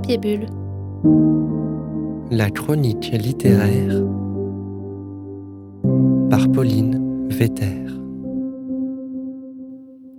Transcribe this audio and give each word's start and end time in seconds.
Papier 0.00 0.16
Bulle. 0.16 0.46
La 2.30 2.48
chronique 2.48 3.10
littéraire 3.12 4.02
par 6.30 6.50
Pauline 6.50 7.28
Vetter. 7.28 7.84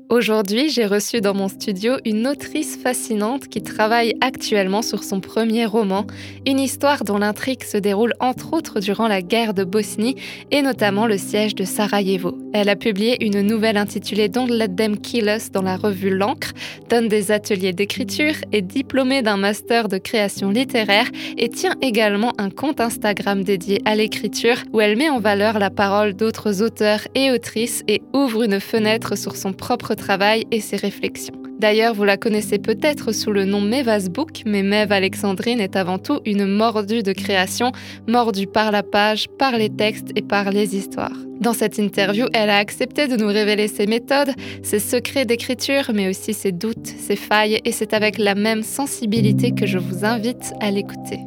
Aujourd'hui, 0.10 0.70
j'ai 0.70 0.86
reçu 0.86 1.20
dans 1.20 1.34
mon 1.34 1.48
studio 1.48 1.94
une 2.06 2.28
autrice 2.28 2.78
fascinante 2.78 3.48
qui 3.48 3.64
travaille 3.64 4.14
actuellement 4.22 4.84
sur 4.84 5.04
son 5.04 5.20
premier 5.20 5.66
roman, 5.66 6.06
une 6.46 6.60
histoire 6.60 7.04
dont 7.04 7.18
l'intrigue 7.18 7.64
se 7.64 7.78
déroule 7.78 8.14
entre 8.20 8.54
autres 8.54 8.82
durant 8.82 9.08
la 9.08 9.24
guerre 9.24 9.56
de 9.56 9.64
Bosnie 9.64 10.16
et 10.52 10.62
notamment 10.62 11.08
le 11.08 11.18
siège 11.18 11.56
de 11.56 11.64
Sarajevo. 11.64 12.38
Elle 12.54 12.70
a 12.70 12.76
publié 12.76 13.24
une 13.26 13.42
nouvelle 13.42 13.78
intitulée 13.78 14.28
Don't 14.28 14.50
Let 14.50 14.76
Them 14.76 14.98
Kill 14.98 15.34
Us 15.34 15.52
dans 15.52 15.62
la 15.62 15.78
revue 15.78 16.10
L'encre, 16.10 16.52
donne 16.90 17.08
des 17.08 17.32
ateliers 17.32 17.74
d'écriture, 17.74 18.34
est 18.52 18.62
diplômée 18.62 19.22
d'un 19.22 19.38
master 19.38 19.88
de 19.88 19.98
création 19.98 20.50
littéraire 20.50 21.10
et 21.38 21.50
tient 21.50 21.76
également 21.82 22.34
un 22.38 22.50
compte 22.50 22.82
Instagram 22.82 23.44
dédié 23.44 23.82
à 23.86 23.96
l'écriture 23.96 24.58
où 24.74 24.82
elle 24.82 24.98
met 24.98 25.10
en 25.10 25.20
valeur 25.20 25.60
la 25.60 25.70
parole 25.70 26.14
d'autres 26.14 26.62
auteurs 26.62 27.08
et 27.16 27.32
autrices 27.32 27.84
et 27.88 28.02
ouvre 28.14 28.44
une 28.44 28.60
fenêtre 28.60 29.18
sur 29.18 29.36
son 29.36 29.54
propre 29.54 29.94
travail 29.94 30.46
et 30.52 30.60
ses 30.60 30.78
réflexions. 30.78 31.41
D'ailleurs, 31.62 31.94
vous 31.94 32.06
la 32.06 32.18
connaissez 32.18 32.58
peut-être 32.58 33.12
sous 33.12 33.32
le 33.32 33.46
nom 33.46 33.62
Mevas 33.62 34.10
Book, 34.10 34.42
mais 34.48 34.64
Mev 34.64 34.92
Alexandrine 34.92 35.60
est 35.60 35.76
avant 35.76 36.00
tout 36.00 36.20
une 36.26 36.48
mordue 36.48 37.04
de 37.04 37.14
création, 37.14 37.72
mordue 38.08 38.48
par 38.48 38.72
la 38.72 38.82
page, 38.82 39.28
par 39.38 39.56
les 39.56 39.70
textes 39.70 40.10
et 40.16 40.24
par 40.24 40.50
les 40.50 40.76
histoires. 40.76 41.16
Dans 41.40 41.54
cette 41.54 41.78
interview, 41.78 42.26
elle 42.34 42.50
a 42.50 42.58
accepté 42.58 43.08
de 43.08 43.16
nous 43.16 43.28
révéler 43.28 43.68
ses 43.68 43.86
méthodes, 43.86 44.32
ses 44.64 44.80
secrets 44.80 45.26
d'écriture, 45.26 45.92
mais 45.94 46.10
aussi 46.10 46.34
ses 46.34 46.52
doutes, 46.52 46.88
ses 46.88 47.16
failles, 47.16 47.62
et 47.64 47.72
c'est 47.72 47.94
avec 47.94 48.18
la 48.18 48.34
même 48.34 48.64
sensibilité 48.64 49.52
que 49.52 49.68
je 49.68 49.78
vous 49.78 50.04
invite 50.04 50.54
à 50.62 50.72
l'écouter. 50.72 51.20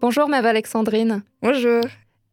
Bonjour 0.00 0.28
Mav 0.28 0.46
Alexandrine. 0.46 1.24
Bonjour. 1.42 1.82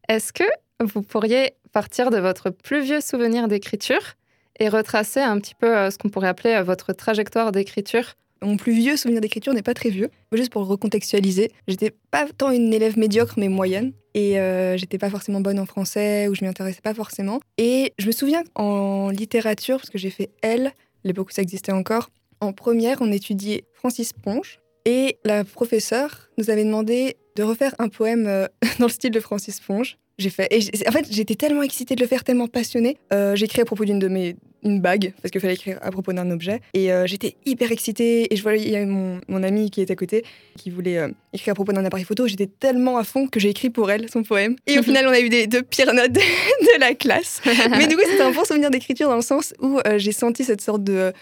Est-ce 0.08 0.32
que 0.32 0.44
vous 0.80 1.02
pourriez 1.02 1.54
partir 1.72 2.10
de 2.10 2.18
votre 2.18 2.50
plus 2.50 2.80
vieux 2.80 3.00
souvenir 3.00 3.48
d'écriture 3.48 4.14
et 4.60 4.68
retracer 4.68 5.18
un 5.18 5.40
petit 5.40 5.56
peu 5.56 5.76
euh, 5.76 5.90
ce 5.90 5.98
qu'on 5.98 6.08
pourrait 6.08 6.28
appeler 6.28 6.54
euh, 6.54 6.62
votre 6.62 6.92
trajectoire 6.92 7.50
d'écriture? 7.50 8.14
Mon 8.40 8.56
plus 8.56 8.72
vieux 8.72 8.96
souvenir 8.96 9.20
d'écriture 9.20 9.52
n'est 9.52 9.62
pas 9.62 9.74
très 9.74 9.90
vieux. 9.90 10.10
Juste 10.30 10.52
pour 10.52 10.62
le 10.62 10.68
recontextualiser, 10.68 11.50
j'étais 11.66 11.92
pas 12.12 12.26
tant 12.38 12.52
une 12.52 12.72
élève 12.72 12.96
médiocre 13.00 13.34
mais 13.36 13.48
moyenne 13.48 13.92
et 14.14 14.38
euh, 14.38 14.76
j'étais 14.76 14.98
pas 14.98 15.10
forcément 15.10 15.40
bonne 15.40 15.58
en 15.58 15.66
français 15.66 16.28
ou 16.28 16.36
je 16.36 16.44
m'y 16.44 16.48
intéressais 16.48 16.82
pas 16.82 16.94
forcément. 16.94 17.40
Et 17.58 17.94
je 17.98 18.06
me 18.06 18.12
souviens 18.12 18.44
en 18.54 19.10
littérature, 19.10 19.78
parce 19.78 19.90
que 19.90 19.98
j'ai 19.98 20.10
fait 20.10 20.30
L, 20.42 20.70
l'époque 21.02 21.30
où 21.30 21.32
ça 21.32 21.42
existait 21.42 21.72
encore, 21.72 22.10
en 22.40 22.52
première 22.52 22.98
on 23.02 23.10
étudiait 23.10 23.64
Francis 23.72 24.12
Ponge 24.12 24.60
et 24.84 25.18
la 25.24 25.42
professeure 25.42 26.28
nous 26.38 26.48
avait 26.48 26.64
demandé 26.64 27.16
de 27.36 27.42
refaire 27.42 27.74
un 27.78 27.88
poème 27.88 28.26
euh, 28.26 28.46
dans 28.78 28.86
le 28.86 28.92
style 28.92 29.12
de 29.12 29.20
Francis 29.20 29.60
Ponge. 29.60 29.98
J'ai 30.18 30.30
fait. 30.30 30.48
Et 30.50 30.88
en 30.88 30.92
fait, 30.92 31.06
j'étais 31.10 31.34
tellement 31.34 31.62
excitée 31.62 31.94
de 31.94 32.00
le 32.00 32.06
faire, 32.06 32.24
tellement 32.24 32.48
passionnée. 32.48 32.96
Euh, 33.12 33.36
j'ai 33.36 33.44
écrit 33.44 33.60
à 33.60 33.66
propos 33.66 33.84
d'une 33.84 33.98
de 33.98 34.08
mes. 34.08 34.34
une 34.62 34.80
bague, 34.80 35.12
parce 35.20 35.30
qu'il 35.30 35.42
fallait 35.42 35.54
écrire 35.54 35.78
à 35.82 35.90
propos 35.90 36.14
d'un 36.14 36.30
objet. 36.30 36.62
Et 36.72 36.90
euh, 36.90 37.06
j'étais 37.06 37.36
hyper 37.44 37.70
excitée. 37.70 38.32
Et 38.32 38.36
je 38.36 38.42
voyais, 38.42 38.62
il 38.62 38.70
y 38.70 38.76
avait 38.76 38.86
mon, 38.86 39.20
mon 39.28 39.42
ami 39.42 39.70
qui 39.70 39.82
était 39.82 39.92
à 39.92 39.96
côté, 39.96 40.24
qui 40.56 40.70
voulait 40.70 40.96
euh, 40.96 41.08
écrire 41.34 41.52
à 41.52 41.54
propos 41.54 41.72
d'un 41.72 41.84
appareil 41.84 42.06
photo. 42.06 42.26
J'étais 42.26 42.46
tellement 42.46 42.96
à 42.96 43.04
fond 43.04 43.26
que 43.26 43.38
j'ai 43.38 43.50
écrit 43.50 43.68
pour 43.68 43.90
elle 43.90 44.08
son 44.08 44.22
poème. 44.22 44.56
Et 44.66 44.78
au 44.78 44.82
final, 44.88 45.06
on 45.06 45.10
a 45.10 45.20
eu 45.20 45.28
des 45.28 45.46
deux 45.46 45.62
pires 45.62 45.92
notes 45.92 46.12
de, 46.12 46.20
de 46.20 46.80
la 46.80 46.94
classe. 46.94 47.42
Mais 47.70 47.86
du 47.86 47.96
coup, 47.96 48.02
c'était 48.06 48.22
un 48.22 48.32
bon 48.32 48.44
souvenir 48.44 48.70
d'écriture 48.70 49.10
dans 49.10 49.16
le 49.16 49.22
sens 49.22 49.52
où 49.60 49.80
euh, 49.86 49.98
j'ai 49.98 50.12
senti 50.12 50.44
cette 50.44 50.62
sorte 50.62 50.82
de 50.82 51.12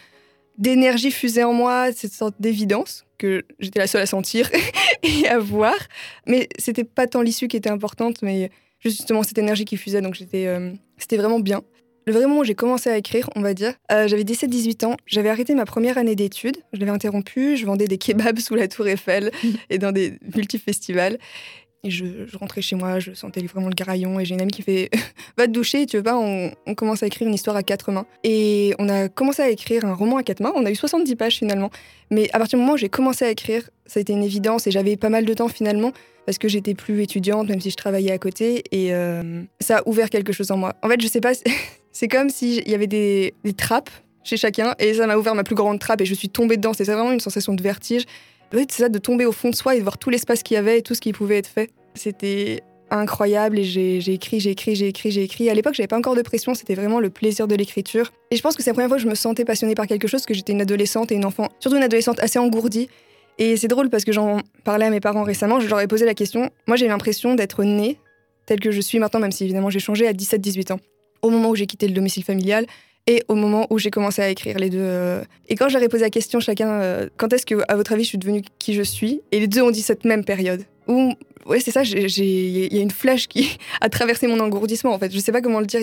d'énergie 0.57 1.11
fusée 1.11 1.43
en 1.43 1.53
moi, 1.53 1.91
cette 1.91 2.13
sorte 2.13 2.37
d'évidence 2.39 3.04
que 3.19 3.45
j'étais 3.59 3.79
la 3.79 3.87
seule 3.87 4.03
à 4.03 4.07
sentir 4.07 4.51
et 5.03 5.29
à 5.29 5.39
voir. 5.39 5.77
Mais 6.27 6.49
c'était 6.59 6.85
pas 6.85 7.07
tant 7.07 7.23
l'issue 7.23 7.49
qui 7.49 7.57
était 7.57 7.71
importante, 7.71 8.23
mais 8.23 8.51
justement 8.81 9.23
cette 9.23 9.39
énergie 9.39 9.65
qui 9.65 9.77
fusait, 9.77 10.01
donc 10.01 10.15
j'étais, 10.15 10.47
euh, 10.47 10.73
c'était 10.99 11.17
vraiment 11.17 11.41
bien. 11.41 11.63
Le 12.07 12.13
vrai 12.13 12.27
moment 12.27 12.41
où 12.41 12.45
j'ai 12.45 12.55
commencé 12.55 12.91
à 12.91 12.99
écrire, 12.99 13.31
on 13.35 13.41
va 13.41 13.55
dire, 13.55 13.73
euh, 13.91 14.07
j'avais 14.09 14.25
17-18 14.25 14.85
ans, 14.85 14.97
j'avais 15.07 15.31
arrêté 15.31 15.55
ma 15.55 15.65
première 15.65 15.97
année 15.97 16.15
d'études, 16.15 16.59
je 16.75 16.81
l'avais 16.81 16.91
interrompue, 16.91 17.57
je 17.57 17.65
vendais 17.65 17.87
des 17.87 17.97
kebabs 17.97 18.39
sous 18.41 18.55
la 18.55 18.69
tour 18.69 18.87
Eiffel 18.87 19.31
et 19.71 19.79
dans 19.79 19.91
des 19.91 20.19
multifestivals. 20.35 21.19
Et 21.85 21.91
je, 21.91 22.07
rentrais 22.39 22.63
chez 22.63 22.77
moi, 22.77 22.99
je 22.99 23.13
sentais 23.13 23.43
vraiment 23.43 23.69
le 23.69 23.75
garaillon 23.75 24.19
et 24.19 24.25
j'ai 24.25 24.35
une 24.35 24.41
amie 24.41 24.51
qui 24.51 24.63
fait 24.63 24.91
Va 25.37 25.47
te 25.47 25.53
doucher, 25.53 25.85
tu 25.85 25.99
veux 25.99 26.03
pas 26.03 26.17
on, 26.17 26.51
on 26.67 26.75
commence 26.75 27.03
à 27.03 27.07
écrire 27.07 27.29
une 27.29 27.35
histoire 27.35 27.57
à 27.57 27.63
quatre 27.63 27.93
mains. 27.93 28.07
Et 28.25 28.75
on 28.79 28.89
a 28.89 29.09
commencé 29.09 29.43
à 29.43 29.51
écrire 29.51 29.85
un 29.85 29.93
roman 29.93 30.17
à 30.17 30.23
quatre 30.23 30.41
mains, 30.41 30.53
on 30.57 30.65
a 30.65 30.71
eu 30.71 30.75
70 30.75 31.15
pages 31.17 31.37
finalement. 31.37 31.71
Mais 32.11 32.31
à 32.33 32.39
partir 32.39 32.59
du 32.59 32.63
moment 32.63 32.75
où 32.75 32.79
j'ai 32.79 32.89
commencé 32.89 33.27
à 33.27 33.31
écrire, 33.31 33.69
ça 33.87 33.99
a 33.99 34.01
été 34.01 34.15
une 34.15 34.23
évidence 34.23 34.67
et 34.67 34.71
j'avais 34.71 34.97
pas 34.97 35.11
mal 35.11 35.27
de 35.27 35.35
temps 35.35 35.49
finalement 35.49 35.93
parce 36.25 36.39
que 36.39 36.49
j'étais 36.49 36.75
plus 36.75 37.03
étudiante, 37.03 37.49
même 37.51 37.61
si 37.61 37.71
je 37.71 37.77
travaillais 37.77 38.13
à 38.13 38.19
côté. 38.19 38.65
Et 38.71 38.95
euh, 38.95 39.43
ça 39.61 39.79
a 39.79 39.89
ouvert 39.89 40.09
quelque 40.09 40.33
chose 40.33 40.51
en 40.51 40.57
moi. 40.57 40.75
En 40.83 40.89
fait, 40.89 41.01
je 41.01 41.07
sais 41.07 41.21
pas, 41.21 41.33
c'est 41.93 42.09
comme 42.09 42.31
s'il 42.31 42.67
y 42.67 42.75
avait 42.75 42.87
des, 42.87 43.35
des 43.45 43.53
trappes 43.53 43.91
chez 44.23 44.39
chacun 44.39 44.75
et 44.79 44.95
ça 44.95 45.07
m'a 45.07 45.17
ouvert 45.17 45.35
ma 45.35 45.45
plus 45.45 45.55
grande 45.55 45.79
trappe 45.79 46.01
et 46.01 46.07
je 46.07 46.15
suis 46.15 46.31
tombée 46.31 46.57
dedans. 46.57 46.73
C'est 46.73 46.85
vraiment 46.85 47.13
une 47.13 47.21
sensation 47.21 47.53
de 47.53 47.63
vertige. 47.63 48.05
C'est 48.55 48.83
ça, 48.83 48.89
de 48.89 48.99
tomber 48.99 49.27
au 49.27 49.33
fond 49.33 49.51
de 49.51 49.57
soi 49.57 49.75
et 49.75 49.79
de 49.79 49.83
voir 49.83 49.99
tout 49.99 50.11
l'espace 50.11 50.43
qu'il 50.43 50.55
y 50.55 50.59
avait 50.59 50.79
et 50.79 50.83
tout 50.83 50.95
ce 50.95 51.01
qui 51.01 51.13
pouvait 51.13 51.39
être 51.39 51.49
fait. 51.49 51.71
C'était 51.95 52.63
incroyable 52.91 53.59
et 53.59 53.65
j'ai 53.65 54.01
j'ai 54.01 54.13
écrit, 54.13 54.41
j'ai 54.41 54.51
écrit, 54.51 54.75
j'ai 54.77 54.89
écrit, 54.89 55.11
j'ai 55.11 55.23
écrit. 55.23 55.51
À 55.51 55.55
l'époque, 55.55 55.75
j'avais 55.75 55.89
pas 55.89 55.99
encore 55.99 56.15
de 56.15 56.23
pression, 56.23 56.55
c'était 56.55 56.75
vraiment 56.75 57.01
le 57.01 57.11
plaisir 57.11 57.49
de 57.49 57.55
l'écriture. 57.55 58.13
Et 58.31 58.37
je 58.37 58.43
pense 58.43 58.57
que 58.57 58.63
c'est 58.63 58.71
la 58.71 58.75
première 58.75 58.89
fois 58.89 58.97
que 58.99 59.03
je 59.03 59.09
me 59.09 59.15
sentais 59.15 59.45
passionnée 59.45 59.75
par 59.75 59.87
quelque 59.87 60.07
chose, 60.07 60.25
que 60.27 60.35
j'étais 60.35 60.53
une 60.53 60.63
adolescente 60.63 61.11
et 61.13 61.15
une 61.15 61.25
enfant, 61.25 61.49
surtout 61.59 61.77
une 61.77 61.83
adolescente 61.83 62.21
assez 62.21 62.39
engourdie. 62.39 62.89
Et 63.39 63.57
c'est 63.57 63.69
drôle 63.69 63.91
parce 63.91 64.05
que 64.05 64.13
j'en 64.13 64.41
parlais 64.63 64.87
à 64.87 64.91
mes 64.91 65.01
parents 65.01 65.25
récemment, 65.25 65.59
je 65.59 65.69
leur 65.69 65.81
ai 65.81 65.89
posé 65.89 66.05
la 66.05 66.15
question. 66.15 66.51
Moi, 66.69 66.77
j'ai 66.77 66.87
l'impression 66.87 67.35
d'être 67.35 67.65
née 67.65 67.99
telle 68.47 68.61
que 68.61 68.71
je 68.71 68.81
suis 68.81 68.99
maintenant, 68.99 69.21
même 69.21 69.33
si 69.33 69.45
évidemment 69.45 69.71
j'ai 69.71 69.81
changé 69.81 70.07
à 70.07 70.13
17-18 70.13 70.75
ans, 70.75 70.81
au 71.23 71.31
moment 71.31 71.51
où 71.51 71.57
j'ai 71.57 71.67
quitté 71.67 71.89
le 71.89 71.95
domicile 71.95 72.23
familial 72.23 72.67
et 73.07 73.23
au 73.29 73.35
moment 73.35 73.67
où 73.71 73.79
j'ai 73.79 73.91
commencé 73.91 74.23
à 74.23 74.31
écrire 74.31 74.59
les 74.59 74.71
deux. 74.71 74.79
euh. 74.81 75.23
Et 75.49 75.57
quand 75.57 75.69
ai 75.69 75.89
posé 75.89 76.05
la 76.05 76.11
question 76.11 76.41
chacun, 76.41 76.69
euh, 76.69 77.09
quand 77.17 77.33
est-ce 77.33 77.45
que, 77.45 77.57
à 77.69 77.77
votre 77.77 77.93
avis, 77.93 78.05
je 78.05 78.09
suis 78.09 78.19
devenue 78.19 78.43
qui 78.59 78.75
je 78.75 78.83
suis 78.83 79.21
Et 79.33 79.41
les 79.41 79.47
deux 79.47 79.63
ont 79.63 79.71
dit 79.71 79.83
cette 79.83 80.05
même 80.05 80.25
période. 80.25 80.65
Où, 80.89 81.15
ouais, 81.47 81.61
c'est 81.61 81.71
ça, 81.71 81.83
il 81.83 82.75
y 82.75 82.79
a 82.79 82.83
une 82.83 82.91
flèche 82.91 83.29
qui 83.29 83.59
a 83.81 83.89
traversé 83.89 84.27
mon 84.27 84.41
engourdissement, 84.41 84.93
en 84.93 84.99
fait. 84.99 85.13
Je 85.13 85.19
sais 85.19 85.33
pas 85.33 85.41
comment 85.41 85.61
le 85.61 85.67
dire, 85.67 85.81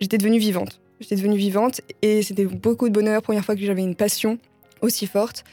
j'étais 0.00 0.18
devenue 0.18 0.38
vivante. 0.38 0.80
J'étais 1.00 1.16
devenue 1.16 1.38
vivante 1.38 1.80
et 2.02 2.22
c'était 2.22 2.44
beaucoup 2.44 2.88
de 2.88 2.94
bonheur, 2.94 3.22
première 3.22 3.44
fois 3.44 3.56
que 3.56 3.64
j'avais 3.64 3.82
une 3.82 3.94
passion 3.94 4.38
aussi 4.82 5.06
forte 5.06 5.44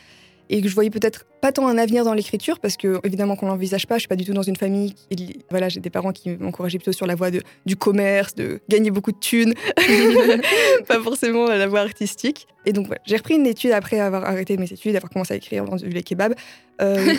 et 0.49 0.61
que 0.61 0.67
je 0.67 0.73
voyais 0.73 0.89
peut-être 0.89 1.25
pas 1.41 1.51
tant 1.51 1.67
un 1.67 1.77
avenir 1.77 2.03
dans 2.03 2.13
l'écriture 2.13 2.59
parce 2.59 2.77
que 2.77 2.99
évidemment 3.03 3.35
qu'on 3.35 3.47
l'envisage 3.47 3.87
pas. 3.87 3.95
Je 3.95 4.01
suis 4.01 4.07
pas 4.07 4.15
du 4.15 4.25
tout 4.25 4.33
dans 4.33 4.43
une 4.43 4.55
famille 4.55 4.93
qui, 4.93 5.39
voilà 5.49 5.69
j'ai 5.69 5.79
des 5.79 5.89
parents 5.89 6.11
qui 6.11 6.29
m'encourageaient 6.29 6.77
plutôt 6.77 6.91
sur 6.91 7.05
la 7.05 7.15
voie 7.15 7.31
de, 7.31 7.41
du 7.65 7.75
commerce 7.75 8.35
de 8.35 8.59
gagner 8.69 8.91
beaucoup 8.91 9.11
de 9.11 9.19
thunes. 9.19 9.53
Pas 10.87 10.99
forcément 11.01 11.47
la 11.47 11.67
voie 11.67 11.81
artistique. 11.81 12.47
Et 12.65 12.73
donc 12.73 12.87
voilà, 12.87 13.01
j'ai 13.05 13.17
repris 13.17 13.35
une 13.35 13.47
étude 13.47 13.71
après 13.71 13.99
avoir 13.99 14.25
arrêté 14.25 14.57
mes 14.57 14.71
études 14.71 14.95
avoir 14.95 15.11
commencé 15.11 15.33
à 15.33 15.37
écrire 15.37 15.65
dans 15.65 15.75
les 15.75 16.03
kebabs 16.03 16.35
Euh, 16.79 17.13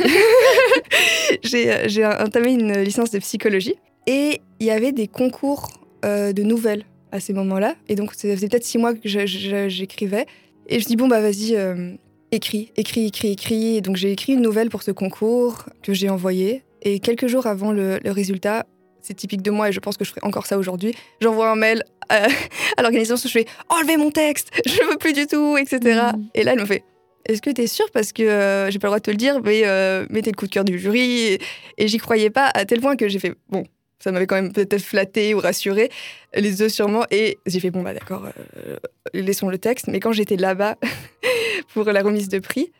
j'ai 1.42 2.06
entamé 2.06 2.52
une 2.52 2.78
licence 2.82 3.10
de 3.10 3.18
psychologie 3.18 3.74
et 4.06 4.40
il 4.60 4.66
y 4.66 4.70
avait 4.70 4.92
des 4.92 5.08
concours 5.08 5.68
euh, 6.04 6.32
de 6.32 6.42
nouvelles 6.42 6.84
à 7.12 7.20
ces 7.20 7.32
moments-là. 7.32 7.74
Et 7.88 7.94
donc 7.94 8.14
ça 8.14 8.28
faisait 8.28 8.48
peut-être 8.48 8.64
six 8.64 8.78
mois 8.78 8.94
que 8.94 9.00
j'écrivais. 9.04 10.26
Et 10.68 10.80
je 10.80 10.86
dis 10.86 10.96
bon 10.96 11.08
bah 11.08 11.20
vas-y 11.20 11.56
euh, 11.56 11.94
écrit, 12.32 12.72
écrit, 12.76 13.06
écrit, 13.06 13.32
écrit. 13.32 13.76
Et 13.76 13.80
donc 13.80 13.96
j'ai 13.96 14.12
écrit 14.12 14.34
une 14.34 14.42
nouvelle 14.42 14.70
pour 14.70 14.82
ce 14.82 14.90
concours 14.90 15.64
que 15.82 15.92
j'ai 15.92 16.08
envoyé. 16.08 16.64
Et 16.82 17.00
quelques 17.00 17.26
jours 17.26 17.46
avant 17.46 17.72
le, 17.72 17.98
le 18.02 18.10
résultat, 18.10 18.66
c'est 19.02 19.14
typique 19.14 19.42
de 19.42 19.50
moi 19.50 19.69
et 19.70 19.72
je 19.72 19.80
pense 19.80 19.96
que 19.96 20.04
je 20.04 20.10
ferai 20.10 20.20
encore 20.22 20.46
ça 20.46 20.58
aujourd'hui, 20.58 20.94
j'envoie 21.20 21.50
un 21.50 21.56
mail 21.56 21.82
à, 22.08 22.26
à 22.76 22.82
l'organisation, 22.82 23.16
je 23.16 23.32
fais 23.32 23.46
enlevez 23.69 23.96
mon 23.96 24.10
texte, 24.10 24.50
je 24.66 24.82
veux 24.88 24.98
plus 24.98 25.12
du 25.12 25.26
tout, 25.26 25.56
etc. 25.56 25.78
Mhm. 26.14 26.28
Et 26.34 26.44
là, 26.44 26.52
elle 26.52 26.60
me 26.60 26.66
fait 26.66 26.84
est-ce 27.26 27.42
que 27.42 27.50
tu 27.50 27.60
es 27.60 27.66
sûre? 27.66 27.90
Parce 27.92 28.12
que 28.12 28.22
euh, 28.22 28.70
j'ai 28.70 28.78
pas 28.78 28.86
le 28.86 28.90
droit 28.90 28.98
de 29.00 29.04
te 29.04 29.10
le 29.10 29.16
dire, 29.19 29.40
mais 29.42 29.62
euh, 29.66 30.06
mettez 30.08 30.31
le 30.31 30.36
coup 30.36 30.46
de 30.46 30.50
cœur 30.50 30.64
du 30.64 30.78
jury. 30.78 31.00
Et, 31.00 31.40
et 31.76 31.86
j'y 31.86 31.98
croyais 31.98 32.31
pas 32.31 32.50
à 32.54 32.64
tel 32.64 32.81
point 32.81 32.96
que 32.96 33.06
j'ai 33.06 33.19
fait 33.19 33.34
bon. 33.50 33.64
Ça 33.98 34.12
m'avait 34.12 34.26
quand 34.26 34.36
même 34.36 34.52
peut-être 34.52 34.82
flatté 34.82 35.34
ou 35.34 35.40
rassuré, 35.40 35.90
les 36.34 36.52
deux 36.52 36.68
sûrement. 36.68 37.04
Et 37.10 37.38
j'ai 37.46 37.58
fait 37.58 37.70
bon, 37.70 37.82
bah 37.82 37.94
d'accord, 37.94 38.26
euh, 38.56 38.76
laissons 39.12 39.48
le 39.48 39.58
texte. 39.58 39.88
Mais 39.88 39.98
quand 39.98 40.12
j'étais 40.12 40.36
là-bas 40.36 40.76
pour 41.74 41.84
la 41.84 42.02
remise 42.02 42.28
de 42.28 42.38
prix, 42.38 42.72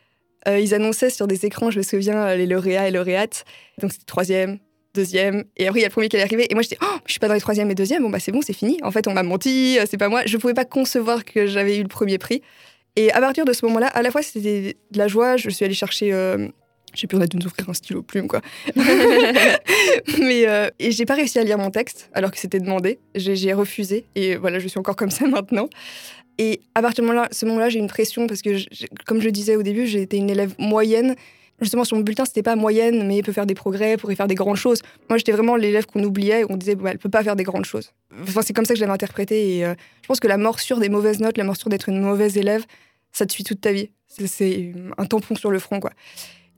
euh, 0.47 0.59
ils 0.59 0.73
annonçaient 0.73 1.09
sur 1.09 1.27
des 1.27 1.45
écrans, 1.45 1.71
je 1.71 1.79
me 1.79 1.83
souviens, 1.83 2.27
euh, 2.27 2.35
les 2.35 2.45
lauréats 2.45 2.87
et 2.87 2.91
lauréates. 2.91 3.43
Donc 3.81 3.91
c'était 3.91 4.05
troisième, 4.05 4.59
deuxième, 4.93 5.43
et 5.57 5.67
après 5.67 5.79
il 5.79 5.81
y 5.81 5.85
a 5.85 5.89
le 5.89 5.91
premier 5.91 6.07
qui 6.07 6.15
est 6.15 6.21
arrivé. 6.21 6.47
Et 6.49 6.53
moi 6.53 6.63
j'étais, 6.63 6.77
oh, 6.81 6.97
je 7.05 7.11
suis 7.11 7.19
pas 7.19 7.27
dans 7.27 7.33
les 7.33 7.41
troisième 7.41 7.69
et 7.69 7.75
deuxième, 7.75 8.03
bon 8.03 8.09
bah 8.09 8.19
c'est 8.19 8.31
bon, 8.31 8.41
c'est 8.41 8.53
fini. 8.53 8.79
En 8.81 8.91
fait, 8.91 9.07
on 9.07 9.13
m'a 9.13 9.23
menti, 9.23 9.77
c'est 9.89 9.97
pas 9.97 10.07
moi. 10.07 10.21
Je 10.25 10.37
pouvais 10.37 10.53
pas 10.53 10.65
concevoir 10.65 11.25
que 11.25 11.47
j'avais 11.47 11.77
eu 11.77 11.81
le 11.81 11.89
premier 11.89 12.17
prix. 12.17 12.41
Et 12.95 13.11
à 13.11 13.19
partir 13.19 13.43
de 13.43 13.51
ce 13.51 13.65
moment-là, 13.65 13.87
à 13.87 14.01
la 14.01 14.11
fois 14.11 14.21
c'était 14.21 14.77
de 14.91 14.97
la 14.97 15.09
joie, 15.09 15.35
je 15.35 15.49
suis 15.49 15.65
allée 15.65 15.73
chercher 15.73 16.13
J'ai 16.93 17.07
plus 17.07 17.17
envie 17.17 17.27
de 17.27 17.37
nous 17.37 17.45
offrir 17.45 17.69
un 17.69 17.73
stylo 17.73 18.01
plume, 18.01 18.27
quoi. 18.27 18.41
Mais 18.75 20.47
euh, 20.47 20.69
et 20.79 20.91
j'ai 20.91 21.05
pas 21.05 21.15
réussi 21.15 21.39
à 21.39 21.43
lire 21.43 21.57
mon 21.57 21.71
texte 21.71 22.09
alors 22.13 22.31
que 22.31 22.37
c'était 22.37 22.59
demandé. 22.59 22.99
J'ai 23.15 23.53
refusé 23.53 24.05
et 24.15 24.35
voilà, 24.35 24.59
je 24.59 24.67
suis 24.67 24.79
encore 24.79 24.95
comme 24.95 25.11
ça 25.11 25.27
maintenant. 25.27 25.69
Et 26.37 26.61
à 26.73 26.81
partir 26.81 27.03
de 27.03 27.09
ce 27.31 27.45
moment-là, 27.45 27.69
j'ai 27.69 27.79
une 27.79 27.87
pression 27.87 28.25
parce 28.25 28.41
que, 28.41 28.51
comme 29.05 29.21
je 29.21 29.29
disais 29.29 29.57
au 29.57 29.63
début, 29.63 29.85
j'ai 29.85 30.01
été 30.01 30.17
une 30.17 30.29
élève 30.29 30.55
moyenne. 30.57 31.15
Justement, 31.59 31.83
sur 31.83 31.97
mon 31.97 32.03
bulletin, 32.03 32.23
c'était 32.23 32.43
pas 32.43 32.55
moyenne, 32.55 33.05
mais 33.05 33.21
peut 33.21 33.33
faire 33.33 33.45
des 33.45 33.55
progrès, 33.55 33.97
pourrait 33.97 34.15
faire 34.15 34.27
des 34.27 34.35
grandes 34.35 34.55
choses. 34.55 34.81
Moi, 35.09 35.17
j'étais 35.17 35.33
vraiment 35.33 35.57
l'élève 35.57 35.85
qu'on 35.85 36.01
oubliait, 36.01 36.45
on 36.49 36.55
disait, 36.55 36.75
bah, 36.75 36.91
elle 36.91 36.97
peut 36.97 37.09
pas 37.09 37.21
faire 37.21 37.35
des 37.35 37.43
grandes 37.43 37.65
choses. 37.65 37.91
Enfin, 38.21 38.41
c'est 38.41 38.53
comme 38.53 38.63
ça 38.63 38.73
que 38.73 38.79
je 38.79 38.81
l'avais 38.81 38.93
interprété. 38.93 39.57
Et 39.57 39.65
euh, 39.65 39.73
je 40.01 40.07
pense 40.07 40.21
que 40.21 40.29
la 40.29 40.37
morsure 40.37 40.79
des 40.79 40.87
mauvaises 40.87 41.19
notes, 41.19 41.37
la 41.37 41.43
morsure 41.43 41.69
d'être 41.69 41.89
une 41.89 41.99
mauvaise 41.99 42.37
élève, 42.37 42.63
ça 43.11 43.25
te 43.25 43.33
suit 43.33 43.43
toute 43.43 43.59
ta 43.59 43.73
vie. 43.73 43.89
C'est 44.07 44.71
un 44.97 45.05
tampon 45.05 45.35
sur 45.35 45.51
le 45.51 45.59
front, 45.59 45.81
quoi. 45.81 45.91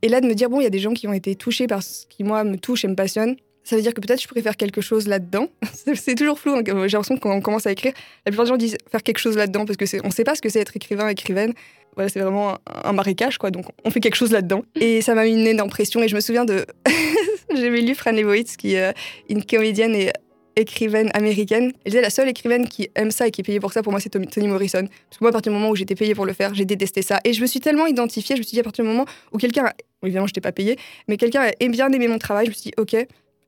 Et 0.01 0.09
là, 0.09 0.21
de 0.21 0.27
me 0.27 0.33
dire, 0.33 0.49
bon, 0.49 0.59
il 0.59 0.63
y 0.63 0.67
a 0.67 0.71
des 0.71 0.79
gens 0.79 0.93
qui 0.93 1.07
ont 1.07 1.13
été 1.13 1.35
touchés 1.35 1.67
par 1.67 1.83
ce 1.83 2.05
qui, 2.07 2.23
moi, 2.23 2.43
me 2.43 2.57
touche 2.57 2.85
et 2.85 2.87
me 2.87 2.95
passionne, 2.95 3.35
ça 3.63 3.75
veut 3.75 3.81
dire 3.81 3.93
que 3.93 4.01
peut-être 4.01 4.21
je 4.21 4.27
pourrais 4.27 4.41
faire 4.41 4.57
quelque 4.57 4.81
chose 4.81 5.07
là-dedans. 5.07 5.47
c'est 5.95 6.15
toujours 6.15 6.39
flou. 6.39 6.53
Hein, 6.53 6.63
j'ai 6.65 6.73
l'impression 6.73 7.15
que 7.15 7.19
quand 7.19 7.35
on 7.35 7.41
commence 7.41 7.67
à 7.67 7.71
écrire, 7.71 7.93
la 8.25 8.31
plupart 8.31 8.45
des 8.45 8.49
gens 8.49 8.57
disent 8.57 8.77
faire 8.89 9.03
quelque 9.03 9.19
chose 9.19 9.37
là-dedans 9.37 9.65
parce 9.65 9.77
que 9.77 9.85
on 10.03 10.07
ne 10.07 10.13
sait 10.13 10.23
pas 10.23 10.35
ce 10.35 10.41
que 10.41 10.49
c'est 10.49 10.59
être 10.59 10.75
écrivain, 10.75 11.07
écrivaine. 11.09 11.53
Voilà, 11.95 12.09
c'est 12.09 12.21
vraiment 12.21 12.57
un, 12.65 12.93
marécage, 12.93 13.37
quoi. 13.37 13.51
Donc, 13.51 13.65
on 13.83 13.91
fait 13.91 13.99
quelque 13.99 14.15
chose 14.15 14.31
là-dedans. 14.31 14.63
Et 14.79 15.01
ça 15.01 15.13
m'a 15.13 15.25
mis 15.25 15.33
une 15.33 15.45
énorme 15.45 15.69
pression. 15.69 16.01
Et 16.01 16.07
je 16.07 16.15
me 16.15 16.21
souviens 16.21 16.45
de. 16.45 16.65
J'avais 17.53 17.81
lu 17.81 17.95
Fran 17.95 18.13
Lebowitz, 18.13 18.55
qui 18.55 18.75
est 18.75 18.89
euh, 18.89 18.93
une 19.29 19.43
comédienne 19.43 19.93
et 19.93 20.11
écrivaine 20.55 21.09
américaine. 21.13 21.71
Elle 21.85 21.91
disait 21.91 22.01
la 22.01 22.09
seule 22.09 22.29
écrivaine 22.29 22.67
qui 22.67 22.89
aime 22.95 23.11
ça 23.11 23.27
et 23.27 23.31
qui 23.31 23.41
est 23.41 23.43
payée 23.43 23.59
pour 23.59 23.73
ça, 23.73 23.81
pour 23.83 23.91
moi, 23.91 23.99
c'est 23.99 24.09
Toni 24.09 24.47
Morrison. 24.47 24.85
Parce 24.87 25.17
que 25.17 25.23
moi, 25.23 25.29
à 25.29 25.31
partir 25.31 25.51
du 25.51 25.57
moment 25.57 25.69
où 25.69 25.75
j'étais 25.75 25.95
payée 25.95 26.15
pour 26.15 26.25
le 26.25 26.33
faire, 26.33 26.53
j'ai 26.53 26.65
détesté 26.65 27.01
ça. 27.01 27.19
Et 27.23 27.33
je 27.33 27.41
me 27.41 27.47
suis 27.47 27.59
tellement 27.59 27.87
identifiée, 27.87 28.35
je 28.35 28.41
me 28.41 28.43
suis 28.43 28.55
dit, 28.55 28.59
à 28.59 28.63
partir 28.63 28.83
du 28.83 28.89
moment 28.89 29.05
où 29.31 29.37
quelqu'un, 29.37 29.71
évidemment, 30.03 30.27
je 30.27 30.31
n'étais 30.31 30.41
pas 30.41 30.51
payée, 30.51 30.77
mais 31.07 31.17
quelqu'un 31.17 31.41
a 31.41 31.67
bien 31.67 31.91
aimé 31.91 32.07
mon 32.07 32.17
travail, 32.17 32.45
je 32.45 32.51
me 32.51 32.55
suis 32.55 32.63
dit, 32.63 32.73
ok, 32.77 32.95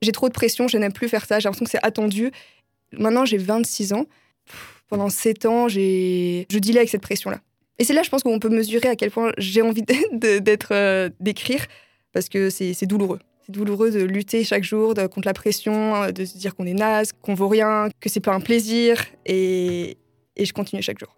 j'ai 0.02 0.12
trop 0.12 0.28
de 0.28 0.34
pression, 0.34 0.68
je 0.68 0.78
n'aime 0.78 0.92
plus 0.92 1.08
faire 1.08 1.26
ça, 1.26 1.38
j'ai 1.38 1.44
l'impression 1.44 1.64
que 1.64 1.70
c'est 1.70 1.84
attendu. 1.84 2.30
Maintenant, 2.92 3.24
j'ai 3.24 3.38
26 3.38 3.92
ans. 3.92 4.06
Pendant 4.88 5.08
7 5.08 5.46
ans, 5.46 5.68
j'ai... 5.68 6.46
je 6.50 6.58
dealais 6.58 6.78
avec 6.78 6.90
cette 6.90 7.02
pression-là. 7.02 7.40
Et 7.78 7.84
c'est 7.84 7.94
là, 7.94 8.02
je 8.02 8.10
pense 8.10 8.22
qu'on 8.22 8.38
peut 8.38 8.50
mesurer 8.50 8.88
à 8.88 8.96
quel 8.96 9.10
point 9.10 9.32
j'ai 9.38 9.62
envie 9.62 9.82
d'être, 10.12 10.68
euh, 10.72 11.08
d'écrire, 11.20 11.66
parce 12.12 12.28
que 12.28 12.50
c'est 12.50 12.86
douloureux. 12.86 13.18
C'est 13.44 13.52
douloureux 13.52 13.90
de 13.90 14.00
lutter 14.00 14.42
chaque 14.44 14.64
jour 14.64 14.94
contre 14.94 15.26
la 15.26 15.34
pression, 15.34 15.94
euh, 15.96 16.10
de 16.10 16.24
se 16.24 16.38
dire 16.38 16.54
qu'on 16.54 16.66
est 16.66 16.74
naze, 16.74 17.12
qu'on 17.12 17.34
vaut 17.34 17.48
rien, 17.48 17.88
que 18.00 18.08
c'est 18.08 18.20
pas 18.20 18.34
un 18.34 18.40
plaisir. 18.40 19.04
Et, 19.26 19.98
et 20.36 20.44
je 20.44 20.52
continue 20.52 20.82
chaque 20.82 20.98
jour. 20.98 21.14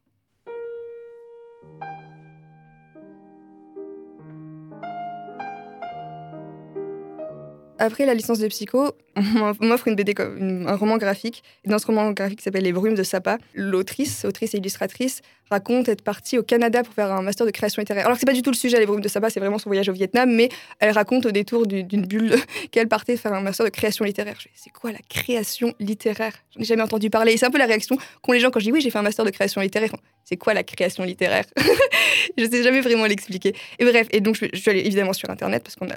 Après 7.79 8.07
la 8.07 8.15
licence 8.15 8.39
de 8.39 8.49
psycho, 8.49 8.93
on 9.17 9.55
m'offre 9.61 9.89
une 9.89 9.97
BD, 9.97 10.15
un 10.19 10.77
roman 10.77 10.97
graphique. 10.97 11.43
Dans 11.67 11.79
ce 11.79 11.87
roman 11.87 12.13
graphique 12.13 12.39
qui 12.39 12.45
s'appelle 12.45 12.65
Les 12.65 12.73
Brumes 12.73 12.95
de 12.95 13.03
Sapa, 13.03 13.39
l'autrice, 13.55 14.25
autrice 14.25 14.55
et 14.55 14.59
illustratrice, 14.59 15.21
raconte 15.51 15.89
être 15.89 16.03
partie 16.03 16.39
au 16.39 16.43
Canada 16.43 16.83
pour 16.83 16.95
faire 16.95 17.13
un 17.13 17.23
master 17.23 17.47
de 17.47 17.51
création 17.51 17.81
littéraire. 17.81 18.07
Alors 18.07 18.17
que 18.17 18.21
c'est 18.21 18.27
pas 18.27 18.33
du 18.33 18.43
tout 18.43 18.51
le 18.51 18.57
sujet, 18.57 18.79
Les 18.79 18.87
Brumes 18.87 19.03
de 19.03 19.09
Sapa, 19.09 19.29
c'est 19.29 19.41
vraiment 19.41 19.59
son 19.59 19.69
voyage 19.69 19.89
au 19.91 19.93
Vietnam, 19.93 20.35
mais 20.35 20.49
elle 20.79 20.93
raconte 20.93 21.27
au 21.27 21.31
détour 21.33 21.67
d'une 21.67 22.07
bulle 22.07 22.35
qu'elle 22.71 22.89
partait 22.89 23.17
faire 23.17 23.35
un 23.35 23.43
master 23.43 23.67
de 23.67 23.71
création 23.71 24.05
littéraire. 24.05 24.39
C'est 24.55 24.71
quoi 24.71 24.93
la 24.93 25.01
création 25.09 25.75
littéraire? 25.79 26.33
J'en 26.55 26.63
ai 26.63 26.65
jamais 26.65 26.83
entendu 26.83 27.11
parler. 27.11 27.33
Et 27.33 27.37
c'est 27.37 27.47
un 27.47 27.51
peu 27.51 27.59
la 27.59 27.67
réaction 27.67 27.99
qu'ont 28.23 28.33
les 28.33 28.41
gens 28.41 28.51
quand 28.51 28.61
je 28.61 28.65
dis 28.65 28.73
oui, 28.73 28.81
j'ai 28.81 28.91
fait 28.91 28.99
un 28.99 29.03
master 29.03 29.25
de 29.25 29.31
création 29.31 29.61
littéraire. 29.61 29.93
C'est 30.25 30.37
quoi 30.37 30.55
la 30.55 30.63
création 30.63 31.05
littéraire? 31.05 31.45
Je 32.39 32.45
sais 32.45 32.63
jamais 32.63 32.81
vraiment 32.81 33.07
l'expliquer. 33.07 33.55
Et 33.79 33.85
bref, 33.85 34.09
et 34.11 34.21
donc 34.21 34.37
je 34.37 34.59
suis 34.59 34.71
allée 34.71 34.81
évidemment 34.81 35.13
sur 35.13 35.31
Internet 35.31 35.63
parce 35.63 35.77
qu'on 35.77 35.89
a 35.89 35.97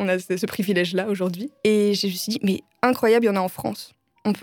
on 0.00 0.08
a 0.08 0.18
ce, 0.18 0.46
privilège-là 0.46 1.08
aujourd'hui. 1.08 1.50
Et 1.64 1.94
je 1.94 2.06
me 2.06 2.12
suis 2.12 2.32
dit, 2.32 2.40
mais 2.42 2.60
incroyable, 2.82 3.26
il 3.26 3.28
y 3.28 3.30
en 3.30 3.36
a 3.36 3.40
en 3.40 3.48
France. 3.48 3.92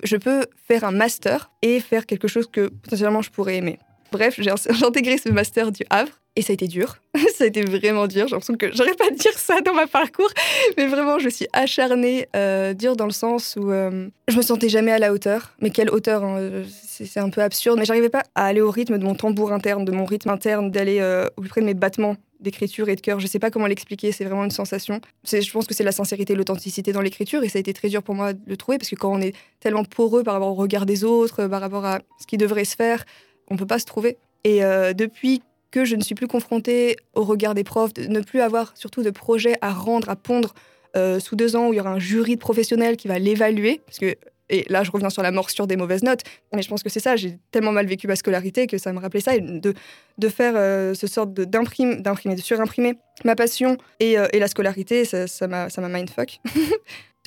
je 0.04 0.16
peux 0.16 0.46
faire 0.68 0.84
un 0.84 0.92
master 0.92 1.52
et 1.62 1.80
faire 1.80 2.06
quelque 2.06 2.28
chose 2.28 2.48
que 2.48 2.68
potentiellement 2.68 3.22
je 3.22 3.32
pourrais 3.32 3.58
aimer. 3.58 3.80
Bref, 4.12 4.36
j'ai 4.40 4.52
intégré 4.86 5.18
ce 5.18 5.30
master 5.30 5.72
du 5.72 5.84
Havre 5.90 6.12
et 6.36 6.44
ça 6.44 6.52
a 6.52 6.54
été 6.54 6.68
dur. 6.68 6.98
ça 7.36 7.44
a 7.44 7.48
été 7.48 7.64
vraiment 7.64 8.06
dur. 8.06 8.28
J'ai 8.28 8.36
l'impression 8.36 8.56
que 8.56 8.72
j'aurais 8.72 8.94
pas 8.94 9.10
dire 9.10 9.38
ça 9.38 9.60
dans 9.62 9.74
ma 9.74 9.88
parcours, 9.88 10.30
mais 10.78 10.86
vraiment, 10.86 11.18
je 11.18 11.30
suis 11.30 11.48
acharnée, 11.52 12.28
euh, 12.36 12.74
dur 12.74 12.96
dans 12.96 13.08
le 13.08 13.12
sens 13.12 13.58
où 13.60 13.72
euh, 13.72 14.08
je 14.28 14.38
me 14.38 14.44
sentais 14.44 14.70
jamais 14.70 14.92
à 14.92 15.00
la 15.00 15.12
hauteur. 15.12 15.56
Mais 15.60 15.72
quelle 15.72 15.90
hauteur 15.90 16.24
hein, 16.24 16.64
C'est 16.88 17.20
un 17.20 17.30
peu 17.30 17.42
absurde, 17.42 17.80
mais 17.80 17.86
j'arrivais 17.86 18.10
pas 18.10 18.24
à 18.36 18.46
aller 18.46 18.62
au 18.62 18.70
rythme 18.70 19.00
de 19.00 19.04
mon 19.04 19.16
tambour 19.16 19.52
interne, 19.52 19.84
de 19.84 19.92
mon 19.92 20.06
rythme 20.06 20.30
interne, 20.30 20.70
d'aller 20.70 21.00
euh, 21.00 21.26
au 21.38 21.42
plus 21.42 21.50
près 21.50 21.62
de 21.62 21.66
mes 21.66 21.74
battements 21.74 22.16
d'écriture 22.40 22.90
et 22.90 22.96
de 22.96 23.02
cœur. 23.02 23.20
Je 23.20 23.28
sais 23.28 23.40
pas 23.40 23.52
comment 23.52 23.68
l'expliquer, 23.68 24.12
c'est 24.12 24.26
vraiment 24.26 24.44
une 24.44 24.52
sensation. 24.52 25.02
Je 25.24 25.52
pense 25.52 25.68
que 25.68 25.74
c'est 25.74 25.84
la 25.84 25.92
sincérité, 25.92 26.36
l'authenticité 26.36 26.94
dans 26.94 27.02
l'écriture 27.02 27.44
et 27.44 27.50
ça 27.50 27.58
a 27.58 27.60
été 27.60 27.74
très 27.74 27.90
dur 27.90 28.04
pour 28.04 28.16
moi 28.16 28.34
de 28.34 28.40
le 28.46 28.58
trouver 28.58 28.78
parce 28.78 28.90
que 28.90 28.96
quand 28.96 29.12
on 29.12 29.22
est 29.22 29.36
tellement 29.60 29.84
poreux 29.84 30.24
par 30.24 30.34
rapport 30.36 30.50
au 30.50 30.56
regard 30.56 30.86
des 30.86 31.04
autres, 31.04 31.48
par 31.48 31.62
rapport 31.62 31.86
à 31.86 32.00
ce 32.20 32.28
qui 32.28 32.38
devrait 32.38 32.66
se 32.66 32.76
faire, 32.76 33.06
on 33.50 33.58
peut 33.58 33.68
pas 33.68 33.80
se 33.80 33.86
trouver. 33.86 34.18
Et 34.44 34.64
euh, 34.64 34.94
depuis 34.94 35.42
que 35.72 35.86
je 35.86 35.96
ne 35.96 36.02
suis 36.02 36.16
plus 36.16 36.28
confrontée 36.28 36.96
au 37.14 37.24
regard 37.24 37.54
des 37.54 37.64
profs, 37.64 37.94
de 37.94 38.08
ne 38.08 38.22
plus 38.22 38.42
avoir 38.42 38.76
surtout 38.78 39.04
de 39.04 39.10
projets 39.10 39.56
à 39.62 39.72
rendre, 39.72 40.10
à 40.10 40.16
pondre 40.16 40.54
euh, 40.96 41.20
sous 41.20 41.36
deux 41.36 41.56
ans 41.56 41.68
où 41.68 41.74
il 41.74 41.78
y 41.78 41.80
aura 41.80 41.92
un 41.92 42.00
jury 42.00 42.36
de 42.36 42.40
professionnels 42.40 42.98
qui 42.98 43.08
va 43.08 43.20
l'évaluer, 43.20 43.82
parce 43.86 44.00
que 44.00 44.16
et 44.50 44.66
là, 44.70 44.84
je 44.84 44.92
reviens 44.92 45.10
sur 45.10 45.24
la 45.24 45.32
morsure 45.32 45.68
des 45.68 45.76
mauvaises 45.76 46.04
notes, 46.04 46.22
mais 46.54 46.62
je 46.62 46.70
pense 46.70 46.84
que 46.84 46.90
c'est 46.90 47.00
ça. 47.00 47.16
J'ai 47.16 47.38
tellement 47.52 47.72
mal 47.72 47.86
vécu 47.86 48.08
ma 48.08 48.16
scolarité 48.16 48.68
que 48.68 48.78
ça 48.78 48.94
me 48.94 49.00
rappelait 49.00 49.22
ça, 49.22 49.38
de, 49.38 49.74
de 50.18 50.30
faire 50.30 50.54
euh, 50.56 50.94
ce 50.94 51.08
sorte 51.08 51.34
d'imprimer, 51.34 51.96
de 51.98 52.42
surimprimer 52.42 52.98
ma 53.26 53.36
passion 53.36 53.78
et, 54.00 54.18
euh, 54.18 54.28
et 54.32 54.40
la 54.40 54.48
scolarité, 54.48 55.06
ça 55.06 55.48
m'a 55.48 55.70
ça 55.70 55.82
mindfuck. 55.88 56.40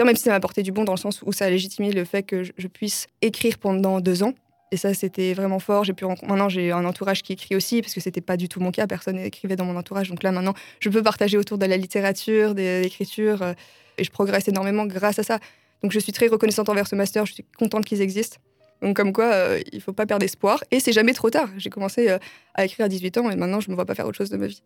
Même 0.05 0.17
si 0.17 0.22
ça 0.22 0.31
m'a 0.31 0.37
apporté 0.37 0.62
du 0.62 0.72
bon 0.72 0.84
dans 0.84 0.94
le 0.94 0.99
sens 0.99 1.22
où 1.22 1.32
ça 1.32 1.46
a 1.46 1.50
légitimé 1.50 1.93
le 1.93 2.05
fait 2.05 2.22
que 2.22 2.43
je, 2.43 2.67
puisse 2.69 3.06
écrire 3.23 3.58
pendant 3.58 4.00
deux 4.00 4.23
ans. 4.23 4.32
Et 4.73 4.76
ça, 4.76 4.94
c'était 4.94 5.34
vraiment 5.34 5.58
fort. 5.58 5.84
J'ai 5.84 5.93
pu 5.93 6.05
Maintenant, 6.06 6.49
j'ai 6.49 6.70
un 6.70 6.84
entourage 6.84 7.23
qui 7.23 7.32
écrit 7.32 7.56
aussi, 7.56 7.82
parce 7.82 7.93
que 7.93 8.00
c'était 8.00 8.20
pas 8.20 8.37
du 8.37 8.49
tout 8.49 8.61
mon 8.61 8.70
cas. 8.70 8.87
Personne 8.87 9.16
n'écrivait 9.16 9.56
dans 9.56 9.64
mon 9.64 9.76
entourage. 9.76 10.08
Donc 10.08 10.23
là, 10.23 10.32
maintenant, 10.32 10.55
je 10.78 10.88
peux 10.88 11.02
partager 11.02 11.37
autour 11.37 11.58
de 11.58 11.66
la 11.66 11.76
littérature, 11.76 12.55
de 12.55 12.81
l'écriture, 12.82 13.43
euh, 13.43 13.52
et 13.99 14.05
je 14.05 14.11
progresse 14.11 14.49
énormément 14.49 14.87
grâce 14.87 15.19
à 15.19 15.23
ça. 15.23 15.38
Donc 15.82 15.92
je 15.92 15.98
suis 15.98 16.12
très 16.12 16.26
reconnaissante 16.26 16.68
envers 16.68 16.86
ce 16.86 16.94
master, 16.94 17.26
je 17.26 17.34
suis 17.34 17.44
contente 17.58 17.84
qu'ils 17.84 18.02
existent. 18.02 18.38
Donc 18.82 18.96
comme 18.96 19.12
quoi, 19.12 19.32
euh, 19.32 19.60
il 19.72 19.76
ne 19.76 19.82
faut 19.82 19.92
pas 19.92 20.06
perdre 20.06 20.24
espoir. 20.24 20.62
Et 20.70 20.80
c'est 20.80 20.92
jamais 20.92 21.12
trop 21.12 21.30
tard. 21.30 21.48
J'ai 21.56 21.70
commencé 21.70 22.08
euh, 22.08 22.18
à 22.54 22.64
écrire 22.64 22.86
à 22.86 22.88
18 22.88 23.18
ans 23.18 23.30
et 23.30 23.36
maintenant 23.36 23.60
je 23.60 23.68
ne 23.68 23.72
me 23.72 23.76
vois 23.76 23.84
pas 23.86 23.94
faire 23.94 24.06
autre 24.06 24.18
chose 24.18 24.30
de 24.30 24.36
ma 24.36 24.46
vie. 24.46 24.62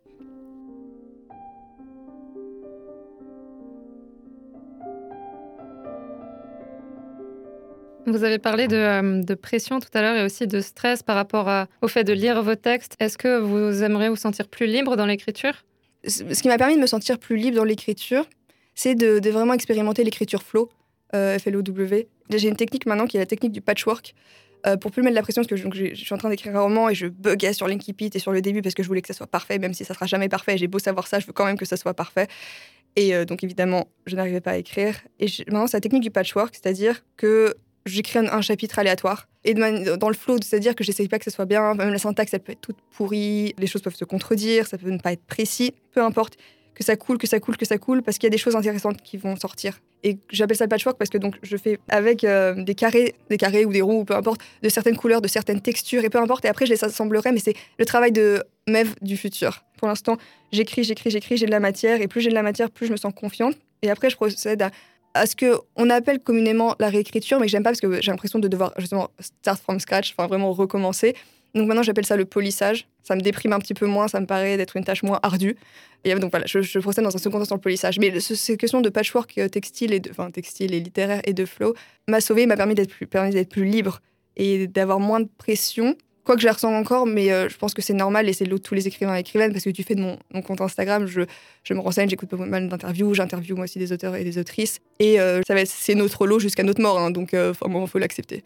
Vous 8.07 8.23
avez 8.23 8.39
parlé 8.39 8.69
de, 8.69 8.77
euh, 8.77 9.37
pression 9.37 9.81
tout 9.81 9.89
à 9.95 10.03
l'heure 10.03 10.17
et 10.17 10.25
aussi 10.25 10.47
de 10.47 10.61
stress 10.61 11.03
par 11.03 11.17
rapport 11.17 11.51
au 11.81 11.89
fait 11.89 12.05
de 12.05 12.13
lire 12.13 12.43
vos 12.43 12.55
textes. 12.55 12.97
Est-ce 13.01 13.17
que 13.17 13.39
vous 13.39 13.83
aimeriez 13.83 14.11
vous 14.11 14.17
sentir 14.17 14.47
plus 14.49 14.67
libre 14.67 14.97
dans 14.97 15.07
l'écriture? 15.07 15.65
Ce 16.07 16.23
qui 16.23 16.49
m'a 16.49 16.59
permis 16.59 16.77
de 16.77 16.83
me 16.83 16.87
sentir 16.87 17.19
plus 17.19 17.37
libre 17.37 17.57
dans 17.57 17.65
l'écriture, 17.65 18.27
c'est 18.75 18.95
de, 18.95 19.21
de, 19.21 19.31
vraiment 19.31 19.55
expérimenter 19.55 20.05
l'écriture 20.05 20.43
flow. 20.43 20.69
Euh, 21.15 21.39
FLOW. 21.39 21.63
J'ai 22.31 22.49
une 22.49 22.57
technique 22.57 22.87
maintenant 22.87 23.07
qui 23.07 23.17
est 23.17 23.21
la 23.21 23.27
technique 23.27 23.53
du 23.53 23.61
patchwork. 23.61 24.15
Euh, 24.67 24.79
pour 24.79 24.91
plus 24.91 25.03
mettre 25.03 25.15
la 25.15 25.21
pression, 25.21 25.43
parce 25.43 25.49
que 25.49 25.57
je, 25.57 25.95
suis 25.95 26.15
en 26.15 26.17
train 26.17 26.31
d'écrire 26.31 26.57
un 26.57 26.61
roman 26.63 26.89
et 26.89 26.95
je 26.95 27.07
buguais 27.07 27.53
sur 27.53 27.69
l'incipit 27.69 28.11
et 28.15 28.19
sur 28.19 28.33
le 28.33 28.41
début 28.41 28.63
parce 28.63 28.75
que 28.75 28.83
je 28.83 28.89
voulais 28.89 29.03
que 29.03 29.09
ça 29.09 29.13
soit 29.13 29.27
parfait, 29.27 29.59
même 29.59 29.75
si 29.75 29.85
ça 29.85 29.93
sera 29.93 30.07
jamais 30.07 30.31
parfait. 30.31 30.57
J'ai 30.57 30.69
beau 30.69 30.79
savoir 30.79 31.07
ça, 31.07 31.19
je 31.19 31.27
veux 31.27 31.35
quand 31.35 31.45
même 31.45 31.59
que 31.59 31.67
ça 31.67 31.77
soit 31.77 31.93
parfait. 31.93 32.29
Et 32.97 33.15
euh, 33.15 33.27
donc 33.27 33.45
évidemment, 33.45 33.89
je 34.07 34.17
n'arrivais 34.17 34.41
pas 34.41 34.53
à 34.53 34.57
écrire. 34.57 34.97
Et 35.21 35.27
maintenant, 35.47 35.67
c'est 35.67 35.77
la 35.77 35.83
technique 35.83 36.03
du 36.03 36.11
patchwork, 36.11 36.55
c'est-à-dire 36.55 37.05
que 37.19 37.55
j'écris 37.85 38.21
un, 38.21 38.41
chapitre 38.41 38.79
aléatoire. 38.79 39.29
Et 39.45 39.53
dans 39.53 40.09
le 40.09 40.15
flow, 40.15 40.39
c'est-à-dire 40.43 40.75
que 40.75 40.83
j'essaye 40.83 41.09
pas 41.09 41.19
que 41.19 41.25
ce 41.25 41.31
soit 41.31 41.45
bien, 41.45 41.75
même 41.75 41.91
la 41.91 41.99
syntaxe, 41.99 42.33
elle 42.33 42.41
peut 42.41 42.53
être 42.53 42.63
toute 42.63 42.79
pourrie, 42.97 43.55
les 43.59 43.67
choses 43.67 43.83
peuvent 43.83 43.95
se 43.95 44.07
contredire, 44.07 44.67
ça 44.67 44.79
peut 44.79 44.89
ne 44.89 44.99
pas 44.99 45.13
être 45.13 45.25
précis, 45.27 45.75
peu 45.93 46.03
importe 46.03 46.39
que 46.75 46.85
ça 46.85 46.97
coule, 46.97 47.19
que 47.19 47.27
ça 47.27 47.41
coule, 47.41 47.57
que 47.57 47.65
ça 47.65 47.79
coule, 47.79 48.03
parce 48.03 48.19
qu'il 48.19 48.27
y 48.27 48.29
a 48.29 48.31
des 48.31 48.39
choses 48.39 48.57
intéressantes 48.57 49.01
qui 49.03 49.17
vont 49.17 49.37
sortir. 49.37 49.81
Et 50.03 50.19
j'appelle 50.31 50.57
ça 50.57 50.65
le 50.65 50.69
patchwork 50.69 50.99
parce 50.99 51.09
que 51.09 51.19
donc 51.19 51.37
je 51.43 51.57
fais 51.57 51.79
avec 51.89 52.25
euh, 52.25 52.63
des 52.63 52.75
carrés, 52.75 53.15
des 53.31 53.39
carrés 53.39 53.65
ou 53.65 53.73
des 53.73 53.81
ronds, 53.81 54.01
ou 54.01 54.05
peu 54.05 54.15
importe, 54.15 54.41
de 54.63 54.69
certaines 54.69 54.97
couleurs, 54.97 55.23
de 55.23 55.29
certaines 55.29 55.61
textures, 55.61 56.05
et 56.05 56.11
peu 56.11 56.19
importe. 56.19 56.45
Et 56.45 56.49
après, 56.49 56.67
je 56.67 56.73
les 56.73 56.85
assemblerai, 56.85 57.33
mais 57.33 57.41
c'est 57.41 57.55
le 57.79 57.85
travail 57.87 58.13
de 58.13 58.45
Mev 58.69 58.95
du 59.03 59.17
futur. 59.17 59.65
Pour 59.79 59.89
l'instant, 59.89 60.17
j'écris, 60.53 60.85
j'écris, 60.85 61.11
j'écris, 61.11 61.37
j'ai 61.37 61.47
de 61.47 61.51
la 61.51 61.61
matière, 61.61 62.01
et 62.01 62.09
plus 62.09 62.21
j'ai 62.21 62.31
de 62.31 62.35
la 62.35 62.43
matière, 62.43 62.71
plus 62.71 62.87
je 62.87 62.93
me 62.93 62.97
sens 62.97 63.13
confiante. 63.15 63.57
Et 63.83 63.91
après, 63.91 64.11
je 64.11 64.17
procède 64.17 64.67
à, 65.15 65.27
ce 65.27 65.37
qu'on 65.37 65.91
appelle 65.91 66.21
communément 66.21 66.75
la 66.81 66.89
réécriture, 66.89 67.39
mais 67.39 67.47
que 67.47 67.53
j'aime 67.53 67.63
pas 67.63 67.71
parce 67.71 67.81
que 67.81 68.01
j'ai 68.03 68.11
l'impression 68.11 68.39
de 68.39 68.49
devoir 68.49 68.73
justement 68.79 69.11
start 69.21 69.61
from 69.63 69.79
scratch, 69.79 70.15
enfin 70.17 70.27
vraiment 70.27 70.53
recommencer. 70.53 71.15
Donc 71.55 71.69
maintenant, 71.69 71.83
j'appelle 71.83 72.07
ça 72.07 72.17
le 72.17 72.25
polissage. 72.25 72.89
Ça 73.03 73.15
me 73.15 73.21
déprime 73.21 73.53
un 73.53 73.59
petit 73.59 73.75
peu 73.75 73.87
moins, 73.87 74.09
ça 74.09 74.21
me 74.21 74.27
paraît 74.27 74.57
d'être 74.57 74.77
une 74.77 74.85
tâche 74.85 75.03
moins 75.03 75.21
ardue. 75.23 75.57
Et 76.05 76.15
donc 76.15 76.31
voilà, 76.31 76.47
je, 76.47 76.79
procède 76.79 77.05
dans 77.05 77.15
un 77.15 77.19
second 77.19 77.39
temps 77.39 77.45
sur 77.45 77.55
le 77.55 77.61
polissage. 77.61 77.99
Mais 77.99 78.19
ces 78.21 78.57
questions 78.57 78.81
de 78.81 78.89
patchwork 78.89 79.39
euh, 79.39 79.49
textile 79.49 79.93
et, 79.93 80.01
de, 80.01 80.11
textile 80.31 80.75
et 80.75 80.81
littéraire 80.81 81.21
et 81.25 81.33
de 81.33 81.45
flow 81.45 81.75
m'a 82.09 82.21
sauvé, 82.21 82.47
m'a 82.47 82.57
permis 82.57 82.75
d'être 82.75 82.91
plus, 82.91 83.07
plus 83.07 83.65
libre 83.65 84.01
et 84.37 84.67
d'avoir 84.67 85.01
moins 85.01 85.21
de 85.21 85.29
pression 85.39 85.97
Quoi 86.25 86.37
que 86.37 86.41
je 86.41 86.47
la 86.47 86.55
ressens 86.55 86.75
encore, 86.75 87.05
mais 87.05 87.31
euh, 87.31 87.51
je 87.51 87.57
pense 87.59 87.75
que 87.75 87.83
c'est 87.83 87.93
normal 87.93 88.31
et 88.31 88.33
c'est 88.33 88.47
l'autre 88.47 88.65
tous 88.67 88.75
les 88.75 88.89
écrivains 88.89 89.15
et 89.15 89.21
écrivaines 89.21 89.53
parce 89.53 89.65
que 89.65 89.71
tu 89.71 89.83
fais 89.83 89.95
de 89.95 90.01
mon, 90.01 90.19
mon 90.33 90.41
compte 90.41 90.63
Instagram, 90.63 91.07
je, 91.07 91.21
je 91.65 91.75
me 91.75 91.81
renseigne, 91.81 92.09
j'écoute 92.09 92.31
pas 92.31 92.39
mal 92.39 92.67
d'interviews, 92.71 93.13
j'interviewe 93.13 93.57
moi 93.57 93.65
aussi 93.65 93.79
des 93.79 93.93
auteurs 93.93 94.17
et 94.17 94.25
des 94.25 94.39
autrices. 94.39 94.81
Et 95.01 95.21
euh, 95.21 95.43
ça 95.47 95.55
c'est 95.67 95.95
notre 95.95 96.27
lot 96.27 96.39
jusqu'à 96.39 96.63
notre 96.63 96.81
mort, 96.81 96.99
hein, 96.99 97.11
donc 97.11 97.35
euh, 97.35 97.53
il 97.63 97.87
faut 97.87 97.99
l'accepter. 97.99 98.43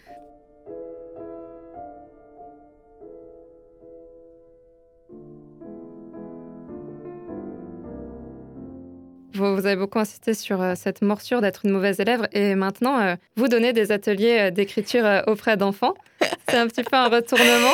Vous, 9.39 9.55
vous 9.55 9.67
avez 9.67 9.77
beaucoup 9.77 10.01
insisté 10.01 10.35
sur 10.35 10.61
euh, 10.61 10.75
cette 10.75 11.01
morsure 11.01 11.41
d'être 11.41 11.65
une 11.65 11.71
mauvaise 11.71 12.01
élève 12.01 12.27
et 12.33 12.57
maintenant, 12.57 12.99
euh, 12.99 13.15
vous 13.37 13.47
donnez 13.47 13.73
des 13.73 13.93
ateliers 13.93 14.39
euh, 14.41 14.51
d'écriture 14.51 15.23
auprès 15.29 15.57
d'enfants. 15.57 15.95
C'est 16.49 16.57
un 16.57 16.67
petit 16.67 16.83
peu 16.83 16.97
un 16.97 17.09
retournement. 17.09 17.73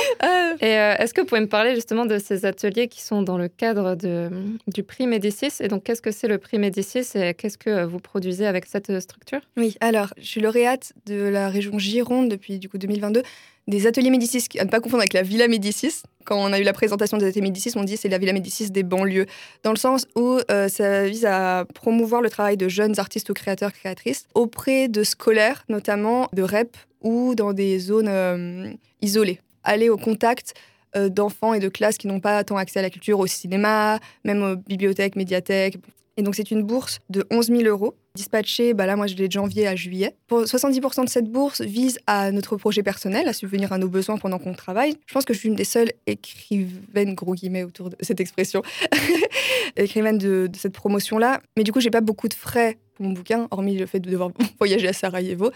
Et 0.61 0.73
est-ce 0.73 1.15
que 1.15 1.23
vous 1.23 1.27
pouvez 1.27 1.41
me 1.41 1.49
parler 1.49 1.75
justement 1.75 2.05
de 2.07 2.19
ces 2.19 2.45
ateliers 2.45 2.89
qui 2.89 3.03
sont 3.03 3.23
dans 3.23 3.39
le 3.39 3.49
cadre 3.49 3.95
de, 3.95 4.29
du 4.67 4.83
prix 4.83 5.07
Médicis? 5.07 5.53
Et 5.61 5.69
donc, 5.69 5.85
qu'est-ce 5.85 6.03
que 6.03 6.11
c'est 6.11 6.29
le 6.29 6.39
prix 6.39 6.59
Médicis 6.59 7.07
et 7.15 7.35
qu'est-ce 7.35 7.57
que 7.57 7.85
vous 7.85 8.01
produisez 8.01 8.47
avec 8.47 8.67
cette 8.67 9.01
structure? 9.01 9.41
Oui, 9.57 9.77
alors, 9.81 10.13
je 10.19 10.27
suis 10.27 10.41
lauréate 10.41 10.93
de 11.07 11.23
la 11.23 11.49
région 11.49 11.79
Gironde 11.79 12.29
depuis 12.29 12.59
du 12.59 12.69
coup 12.69 12.77
2022 12.77 13.23
des 13.67 13.87
ateliers 13.87 14.11
Médicis, 14.11 14.47
à 14.59 14.65
ne 14.65 14.71
pas 14.71 14.81
confondre 14.81 15.01
avec 15.01 15.13
la 15.13 15.23
Villa 15.23 15.49
Médicis. 15.49 16.03
Quand 16.25 16.37
on 16.37 16.53
a 16.53 16.59
eu 16.59 16.63
la 16.63 16.73
présentation 16.73 17.17
des 17.17 17.27
ateliers 17.27 17.43
Médicis, 17.43 17.73
on 17.77 17.85
dit 17.85 17.97
c'est 17.97 18.09
la 18.09 18.19
Villa 18.19 18.33
Médicis 18.33 18.71
des 18.71 18.83
banlieues, 18.83 19.27
dans 19.63 19.71
le 19.71 19.79
sens 19.79 20.07
où 20.17 20.39
euh, 20.51 20.69
ça 20.69 21.07
vise 21.07 21.27
à 21.27 21.65
promouvoir 21.75 22.23
le 22.23 22.31
travail 22.31 22.57
de 22.57 22.69
jeunes 22.69 22.99
artistes 22.99 23.31
ou 23.31 23.35
créateurs, 23.35 23.73
créatrices, 23.73 24.27
auprès 24.35 24.89
de 24.89 25.03
scolaires, 25.03 25.65
notamment 25.69 26.29
de 26.33 26.43
REP 26.43 26.77
ou 27.03 27.35
dans 27.35 27.53
des 27.53 27.79
zones 27.79 28.09
euh, 28.09 28.71
isolées. 29.03 29.41
Aller 29.63 29.89
au 29.89 29.97
contact 29.97 30.55
euh, 30.97 31.09
d'enfants 31.09 31.55
et 31.55 31.61
de 31.61 31.69
classes 31.69 31.99
qui 31.99 32.07
n'ont 32.07 32.21
pas 32.21 32.45
tant 32.45 32.57
accès 32.57 32.79
à 32.79 32.83
la 32.83 32.91
culture, 32.91 33.19
au 33.19 33.27
cinéma, 33.27 33.99
même 34.25 34.43
aux 34.43 34.57
bibliothèques, 34.57 35.17
médiathèques. 35.17 35.79
Et 36.17 36.23
donc, 36.23 36.35
c'est 36.37 36.51
une 36.51 36.63
bourse 36.63 37.01
de 37.11 37.25
11 37.31 37.49
000 37.49 37.63
euros, 37.63 37.95
dispatchée, 38.15 38.73
bah 38.73 38.87
là, 38.87 38.95
moi, 38.95 39.07
je 39.09 39.17
l'ai 39.17 39.27
de 39.27 39.33
janvier 39.33 39.67
à 39.67 39.75
juillet. 39.75 40.15
Pour 40.29 40.43
70% 40.43 41.05
de 41.05 41.09
cette 41.09 41.31
bourse 41.31 41.61
vise 41.61 41.99
à 42.07 42.31
notre 42.31 42.57
projet 42.57 42.83
personnel, 42.85 43.27
à 43.27 43.33
subvenir 43.33 43.73
à 43.73 43.79
nos 43.79 43.89
besoins 43.89 44.17
pendant 44.17 44.39
qu'on 44.39 44.55
travaille. 44.55 44.95
Je 45.07 45.15
pense 45.15 45.25
que 45.25 45.35
je 45.35 45.41
suis 45.41 45.49
une 45.49 45.57
des 45.57 45.65
seules 45.65 45.91
écrivaines, 46.07 47.15
gros 47.15 47.35
guillemets, 47.35 47.65
autour 47.65 47.91
de 47.91 47.97
cette 48.01 48.21
expression, 48.21 48.63
écrivaine 49.77 50.19
de, 50.19 50.47
de 50.47 50.57
cette 50.57 50.75
promotion-là. 50.75 51.41
Mais 51.57 51.65
du 51.65 51.73
coup, 51.73 51.81
j'ai 51.81 51.91
pas 51.91 52.01
beaucoup 52.01 52.29
de 52.29 52.35
frais 52.35 52.79
pour 52.95 53.05
mon 53.05 53.13
bouquin, 53.13 53.49
hormis 53.51 53.77
le 53.77 53.87
fait 53.87 54.01
de 54.01 54.09
devoir 54.09 54.31
voyager 54.59 54.89
à 54.89 54.93
Sarajevo. 54.93 55.51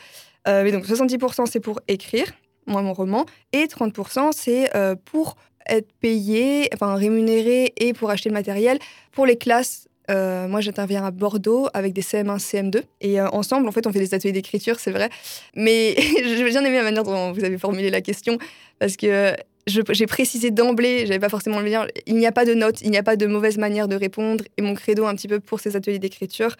Euh, 0.48 0.64
mais 0.64 0.72
donc, 0.72 0.84
70% 0.84 1.46
c'est 1.46 1.60
pour 1.60 1.80
écrire, 1.86 2.26
moi, 2.66 2.82
mon 2.82 2.92
roman, 2.92 3.26
et 3.52 3.66
30% 3.66 4.32
c'est 4.32 4.74
euh, 4.76 4.94
pour 5.04 5.36
être 5.68 5.92
payé, 6.00 6.68
enfin 6.74 6.94
rémunéré 6.94 7.72
et 7.76 7.92
pour 7.92 8.10
acheter 8.10 8.30
le 8.30 8.34
matériel 8.34 8.78
pour 9.12 9.26
les 9.26 9.36
classes 9.36 9.87
euh, 10.10 10.48
moi, 10.48 10.60
j'interviens 10.60 11.04
à 11.04 11.10
Bordeaux 11.10 11.68
avec 11.74 11.92
des 11.92 12.02
CM1, 12.02 12.38
CM2. 12.38 12.82
Et 13.00 13.20
euh, 13.20 13.28
ensemble, 13.30 13.68
en 13.68 13.72
fait, 13.72 13.86
on 13.86 13.92
fait 13.92 13.98
des 13.98 14.14
ateliers 14.14 14.32
d'écriture, 14.32 14.80
c'est 14.80 14.90
vrai. 14.90 15.10
Mais 15.54 15.94
j'ai 16.24 16.44
bien 16.44 16.64
aimé 16.64 16.76
la 16.76 16.82
manière 16.84 17.04
dont 17.04 17.32
vous 17.32 17.44
avez 17.44 17.58
formulé 17.58 17.90
la 17.90 18.00
question, 18.00 18.38
parce 18.78 18.96
que 18.96 19.34
je- 19.66 19.82
j'ai 19.90 20.06
précisé 20.06 20.50
d'emblée, 20.50 21.06
j'avais 21.06 21.18
pas 21.18 21.28
forcément 21.28 21.60
le 21.60 21.68
lien, 21.68 21.86
il 22.06 22.16
n'y 22.16 22.26
a 22.26 22.32
pas 22.32 22.44
de 22.46 22.54
notes, 22.54 22.80
il 22.80 22.90
n'y 22.90 22.96
a 22.98 23.02
pas 23.02 23.16
de 23.16 23.26
mauvaise 23.26 23.58
manière 23.58 23.86
de 23.88 23.96
répondre. 23.96 24.44
Et 24.56 24.62
mon 24.62 24.74
credo, 24.74 25.04
un 25.06 25.14
petit 25.14 25.28
peu 25.28 25.40
pour 25.40 25.60
ces 25.60 25.76
ateliers 25.76 25.98
d'écriture, 25.98 26.56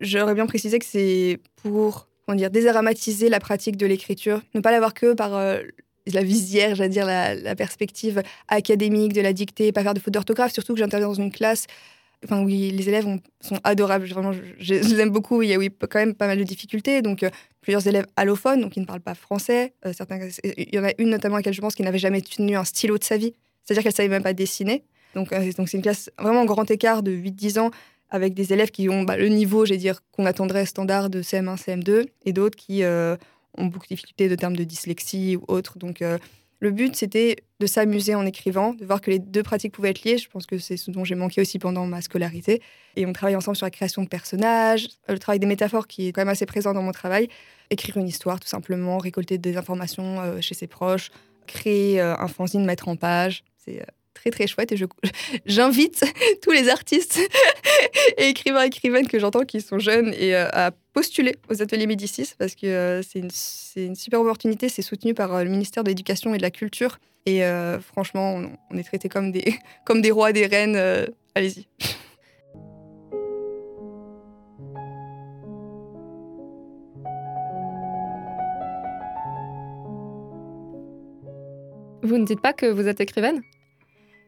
j'aurais 0.00 0.34
bien 0.34 0.46
précisé 0.46 0.78
que 0.78 0.84
c'est 0.86 1.38
pour 1.62 2.06
comment 2.26 2.36
dire, 2.36 2.50
désaromatiser 2.50 3.28
la 3.28 3.40
pratique 3.40 3.76
de 3.76 3.86
l'écriture, 3.86 4.40
ne 4.54 4.60
pas 4.60 4.70
l'avoir 4.72 4.94
que 4.94 5.14
par 5.14 5.34
euh, 5.34 5.60
la 6.12 6.22
visière, 6.22 6.74
j'allais 6.74 6.88
dire, 6.90 7.06
la, 7.06 7.34
la 7.34 7.54
perspective 7.56 8.22
académique 8.48 9.12
de 9.14 9.20
la 9.20 9.32
dictée, 9.32 9.72
pas 9.72 9.82
faire 9.82 9.94
de 9.94 10.00
faute 10.00 10.12
d'orthographe, 10.14 10.52
surtout 10.52 10.74
que 10.74 10.78
j'interviens 10.78 11.08
dans 11.08 11.14
une 11.14 11.32
classe 11.32 11.66
enfin 12.24 12.42
oui, 12.42 12.70
les 12.70 12.88
élèves 12.88 13.06
ont- 13.06 13.20
sont 13.40 13.58
adorables. 13.64 14.06
Vraiment, 14.06 14.32
je, 14.32 14.74
les 14.74 15.00
aime 15.00 15.10
beaucoup. 15.10 15.42
Il 15.42 15.48
y 15.50 15.54
a 15.54 15.58
quand 15.88 15.98
même 15.98 16.14
pas 16.14 16.26
mal 16.26 16.38
de 16.38 16.44
difficultés. 16.44 17.02
Donc, 17.02 17.22
euh, 17.22 17.30
plusieurs 17.60 17.86
élèves 17.86 18.06
allophones, 18.16 18.60
donc 18.60 18.72
qui 18.72 18.80
ne 18.80 18.84
parlent 18.86 19.00
pas 19.00 19.14
français. 19.14 19.74
Euh, 19.86 19.92
il 20.44 20.74
y 20.74 20.78
en 20.78 20.84
a 20.84 20.92
une 20.98 21.10
notamment 21.10 21.36
à 21.36 21.38
laquelle 21.38 21.54
je 21.54 21.60
pense 21.60 21.74
qui 21.74 21.82
n'avait 21.82 21.98
jamais 21.98 22.20
tenu 22.20 22.56
un 22.56 22.64
stylo 22.64 22.98
de 22.98 23.04
sa 23.04 23.16
vie. 23.16 23.34
C'est-à-dire 23.64 23.82
qu'elle 23.82 23.94
savait 23.94 24.08
même 24.08 24.22
pas 24.22 24.32
dessiner. 24.32 24.84
Donc, 25.14 25.32
euh, 25.32 25.52
donc 25.56 25.68
c'est 25.68 25.76
une 25.76 25.82
classe 25.82 26.10
vraiment 26.18 26.40
en 26.40 26.44
grand 26.44 26.70
écart 26.70 27.02
de 27.02 27.10
8-10 27.12 27.58
ans 27.58 27.70
avec 28.10 28.34
des 28.34 28.52
élèves 28.52 28.70
qui 28.70 28.88
ont 28.88 29.02
bah, 29.04 29.16
le 29.16 29.28
niveau, 29.28 29.64
j'ai 29.64 29.76
dire, 29.76 30.00
qu'on 30.12 30.26
attendrait 30.26 30.66
standard 30.66 31.10
de 31.10 31.22
CM1, 31.22 31.56
CM2, 31.56 32.06
et 32.26 32.32
d'autres 32.32 32.56
qui 32.56 32.82
euh, 32.82 33.16
ont 33.56 33.66
beaucoup 33.66 33.86
de 33.86 33.94
difficultés 33.94 34.28
de 34.28 34.34
termes 34.34 34.56
de 34.56 34.64
dyslexie 34.64 35.36
ou 35.36 35.44
autre. 35.48 35.78
Donc, 35.78 36.02
le 36.60 36.70
but, 36.70 36.94
c'était 36.94 37.36
de 37.58 37.66
s'amuser 37.66 38.14
en 38.14 38.26
écrivant, 38.26 38.74
de 38.74 38.84
voir 38.84 39.00
que 39.00 39.10
les 39.10 39.18
deux 39.18 39.42
pratiques 39.42 39.72
pouvaient 39.72 39.90
être 39.90 40.04
liées. 40.04 40.18
Je 40.18 40.28
pense 40.28 40.44
que 40.46 40.58
c'est 40.58 40.76
ce 40.76 40.90
dont 40.90 41.04
j'ai 41.04 41.14
manqué 41.14 41.40
aussi 41.40 41.58
pendant 41.58 41.86
ma 41.86 42.02
scolarité. 42.02 42.60
Et 42.96 43.06
on 43.06 43.12
travaille 43.14 43.36
ensemble 43.36 43.56
sur 43.56 43.64
la 43.64 43.70
création 43.70 44.02
de 44.02 44.08
personnages, 44.08 44.88
le 45.08 45.18
travail 45.18 45.38
des 45.38 45.46
métaphores 45.46 45.86
qui 45.86 46.08
est 46.08 46.12
quand 46.12 46.20
même 46.20 46.28
assez 46.28 46.46
présent 46.46 46.74
dans 46.74 46.82
mon 46.82 46.92
travail. 46.92 47.28
Écrire 47.70 47.96
une 47.96 48.08
histoire, 48.08 48.40
tout 48.40 48.48
simplement, 48.48 48.98
récolter 48.98 49.38
des 49.38 49.56
informations 49.56 50.20
euh, 50.20 50.40
chez 50.42 50.54
ses 50.54 50.66
proches, 50.66 51.10
créer 51.46 52.00
euh, 52.00 52.14
un 52.16 52.28
fanzine, 52.28 52.64
mettre 52.66 52.88
en 52.88 52.96
page. 52.96 53.42
C'est 53.56 53.80
euh, 53.80 53.84
très 54.14 54.30
très 54.30 54.46
chouette 54.46 54.72
et 54.72 54.76
je- 54.76 54.84
j'invite 55.46 56.04
tous 56.42 56.50
les 56.50 56.68
artistes 56.68 57.18
et 58.18 58.28
écrivains 58.28 58.62
écrivaines 58.62 59.08
que 59.08 59.18
j'entends 59.18 59.44
qui 59.44 59.60
sont 59.60 59.78
jeunes 59.78 60.14
et 60.14 60.34
euh, 60.34 60.48
à 60.52 60.72
postuler 60.92 61.36
aux 61.48 61.62
ateliers 61.62 61.86
Médicis 61.86 62.32
parce 62.38 62.54
que 62.54 62.66
euh, 62.66 63.02
c'est 63.02 63.20
une, 63.20 63.30
une 63.76 63.94
super 63.94 64.20
opportunité. 64.20 64.68
C'est 64.68 64.82
soutenu 64.82 65.14
par 65.14 65.34
euh, 65.34 65.44
le 65.44 65.50
ministère 65.50 65.84
de 65.84 65.88
l'Éducation 65.88 66.34
et 66.34 66.38
de 66.38 66.42
la 66.42 66.50
Culture. 66.50 66.98
Et 67.26 67.42
franchement, 67.92 68.42
on, 68.70 68.78
est 68.78 68.82
traités 68.82 69.10
comme 69.10 69.30
des, 69.30 69.54
comme 69.84 70.00
des 70.00 70.10
rois, 70.10 70.32
des 70.32 70.46
reines. 70.46 70.74
Allez-y. 71.34 71.66
Vous 82.02 82.16
ne 82.16 82.24
dites 82.24 82.40
pas 82.40 82.54
que 82.54 82.64
vous 82.64 82.88
êtes 82.88 83.00
écrivaine? 83.00 83.42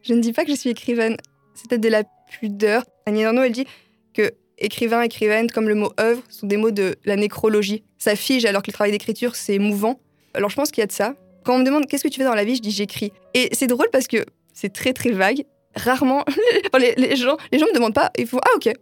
Je 0.02 0.14
ne 0.14 0.20
dis 0.20 0.32
pas 0.32 0.44
que 0.44 0.50
je 0.50 0.56
suis 0.56 0.70
écrivaine. 0.70 1.16
C'est 1.54 1.68
peut-être 1.68 1.82
de 1.82 1.88
la 1.88 2.02
pudeur. 2.30 2.84
Annie 3.06 3.22
Ernaux, 3.22 3.42
elle 3.42 3.52
dit 3.52 3.66
que 4.14 4.32
écrivain, 4.58 5.02
écrivaine, 5.02 5.50
comme 5.50 5.68
le 5.68 5.74
mot 5.74 5.92
œuvre, 6.00 6.22
sont 6.28 6.46
des 6.46 6.56
mots 6.56 6.70
de 6.70 6.96
la 7.04 7.16
nécrologie. 7.16 7.84
Ça 7.98 8.16
fige 8.16 8.44
alors 8.44 8.62
que 8.62 8.70
le 8.70 8.74
travail 8.74 8.92
d'écriture, 8.92 9.36
c'est 9.36 9.58
mouvant. 9.58 10.00
Alors 10.34 10.50
je 10.50 10.56
pense 10.56 10.70
qu'il 10.70 10.80
y 10.80 10.84
a 10.84 10.86
de 10.86 10.92
ça. 10.92 11.14
Quand 11.44 11.56
on 11.56 11.58
me 11.58 11.64
demande 11.64 11.86
qu'est-ce 11.86 12.04
que 12.04 12.08
tu 12.08 12.18
fais 12.18 12.24
dans 12.24 12.34
la 12.34 12.44
vie, 12.44 12.56
je 12.56 12.62
dis 12.62 12.70
j'écris. 12.70 13.12
Et 13.34 13.48
c'est 13.52 13.66
drôle 13.66 13.88
parce 13.92 14.06
que 14.06 14.24
c'est 14.52 14.72
très 14.72 14.92
très 14.92 15.10
vague. 15.10 15.44
Rarement, 15.74 16.24
les, 16.78 16.94
les 16.96 17.16
gens, 17.16 17.38
les 17.50 17.58
gens 17.58 17.66
me 17.66 17.74
demandent 17.74 17.94
pas, 17.94 18.10
ils 18.18 18.26
font 18.26 18.38
ah 18.42 18.50
ok. 18.56 18.66
non, 18.66 18.72